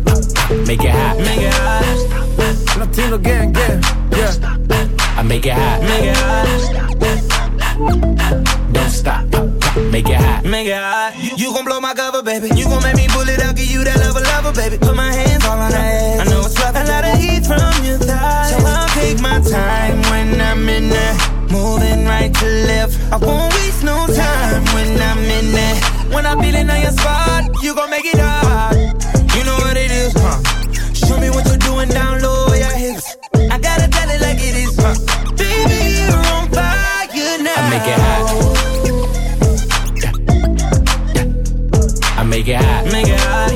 Make 0.66 0.82
it 0.84 0.90
hot. 0.90 1.18
Make 1.18 1.42
it 1.42 1.54
hot. 1.54 2.78
Latino 2.78 3.18
gang, 3.18 3.52
gang. 3.52 3.82
Yeah. 4.10 4.32
I 5.18 5.22
make 5.22 5.46
it 5.46 5.52
hot. 5.52 5.82
Make 5.82 6.04
it 6.04 6.16
hot. 6.16 7.37
Don't 7.78 8.90
stop. 8.90 9.24
Make 9.92 10.08
it 10.08 10.16
hot. 10.16 10.44
Make 10.44 10.66
it 10.66 10.74
hot. 10.74 11.14
You, 11.38 11.54
gon' 11.54 11.64
blow 11.64 11.80
my 11.80 11.94
cover, 11.94 12.22
baby. 12.24 12.50
You 12.56 12.64
gon' 12.64 12.82
make 12.82 12.96
me 12.96 13.06
pull 13.08 13.28
it 13.28 13.40
out, 13.40 13.54
give 13.54 13.70
you 13.70 13.84
that 13.84 14.00
lover, 14.00 14.18
lover, 14.18 14.52
baby. 14.52 14.78
Put 14.78 14.96
my 14.96 15.12
hands 15.12 15.44
all 15.44 15.56
on 15.56 15.70
that 15.70 15.78
ass. 15.78 16.26
I 16.26 16.30
know 16.30 16.40
it's 16.40 16.58
rough. 16.58 16.74
A 16.74 16.82
lot 16.90 17.04
of 17.06 17.14
heat 17.22 17.46
from 17.46 17.70
your 17.86 17.98
thighs. 17.98 18.50
So 18.50 18.58
I'll 18.66 18.88
take 18.98 19.20
my 19.20 19.38
time 19.38 20.02
when 20.10 20.40
I'm 20.40 20.68
in 20.68 20.90
there. 20.90 21.14
Moving 21.54 22.04
right 22.04 22.34
to 22.34 22.46
left. 22.66 22.98
I 23.12 23.16
won't 23.16 23.54
waste 23.54 23.84
no 23.84 24.06
time 24.10 24.64
when 24.74 24.98
I'm 25.00 25.22
in 25.22 25.52
there. 25.52 25.76
When 26.10 26.26
I'm 26.26 26.40
feeling 26.40 26.68
on 26.68 26.80
your 26.82 26.90
spot, 26.90 27.46
you 27.62 27.76
gon' 27.76 27.90
make 27.90 28.06
it 28.06 28.18
hot. 28.18 28.97
Fire 37.78 37.98
now. 37.98 38.26
I 42.16 42.22
make 42.24 42.48
it 42.48 42.56
hot. 42.56 42.84
Make 42.86 43.08
it 43.08 43.20
hot. 43.20 43.52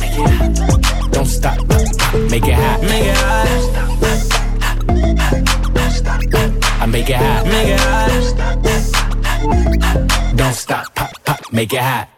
Make 0.00 0.18
it 0.18 0.28
hot. 0.30 1.12
Don't 1.12 1.26
stop. 1.26 1.58
Make 2.30 2.46
it 2.46 2.54
hot. 2.54 2.80
Make 2.82 3.04
it 3.04 3.16
hot. 3.16 3.48
I 6.80 6.86
make 6.86 7.10
it 7.10 7.16
hot. 7.16 7.46
Make 7.46 7.68
it 7.68 7.80
hot. 7.80 8.08
Don't 10.36 10.54
stop. 10.54 10.94
Pop, 10.94 11.10
pop. 11.24 11.52
Make 11.52 11.72
it 11.72 11.80
hot. 11.80 12.08